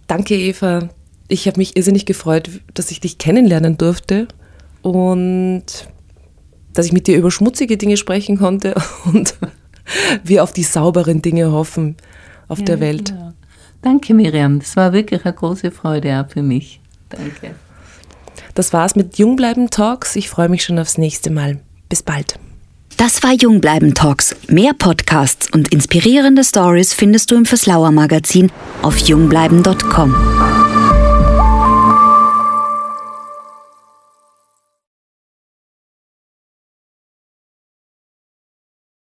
Danke, 0.08 0.36
Eva. 0.36 0.90
Ich 1.28 1.48
habe 1.48 1.58
mich 1.58 1.76
irrsinnig 1.76 2.06
gefreut, 2.06 2.50
dass 2.74 2.92
ich 2.92 3.02
dich 3.02 3.18
kennenlernen 3.18 3.78
durfte 3.78 4.28
und 4.82 5.66
dass 6.74 6.86
ich 6.86 6.94
mit 6.94 7.08
dir 7.08 7.18
über 7.18 7.30
schmutzige 7.30 7.78
Dinge 7.78 7.98
sprechen 7.98 8.38
konnte 8.38 8.76
und 9.06 9.36
wir 10.24 10.44
auf 10.44 10.54
die 10.54 10.64
sauberen 10.64 11.22
Dinge 11.22 11.52
hoffen 11.52 11.98
auf 12.48 12.60
ja, 12.60 12.66
der 12.66 12.80
Welt. 12.80 13.10
Genau. 13.10 13.34
Danke, 13.82 14.14
Miriam. 14.14 14.60
Das 14.60 14.76
war 14.76 14.94
wirklich 14.94 15.26
eine 15.26 15.34
große 15.34 15.72
Freude 15.72 16.20
auch 16.20 16.32
für 16.32 16.42
mich. 16.42 16.80
Danke. 17.10 17.56
Das 18.56 18.72
war's 18.72 18.96
mit 18.96 19.18
Jungbleiben 19.18 19.70
Talks. 19.70 20.16
Ich 20.16 20.30
freue 20.30 20.50
mich 20.50 20.64
schon 20.64 20.80
aufs 20.80 20.98
nächste 20.98 21.30
Mal. 21.30 21.60
Bis 21.90 22.04
bald. 22.04 22.40
Das 22.98 23.24
war 23.24 23.34
Jungbleiben 23.34 23.94
Talks. 23.94 24.36
Mehr 24.48 24.74
Podcasts 24.74 25.48
und 25.52 25.74
inspirierende 25.74 26.44
Stories 26.44 26.94
findest 26.94 27.32
du 27.32 27.36
im 27.36 27.46
Verslauer 27.46 27.92
Magazin 27.92 28.52
auf 28.82 28.98
jungbleiben.com. 28.98 30.16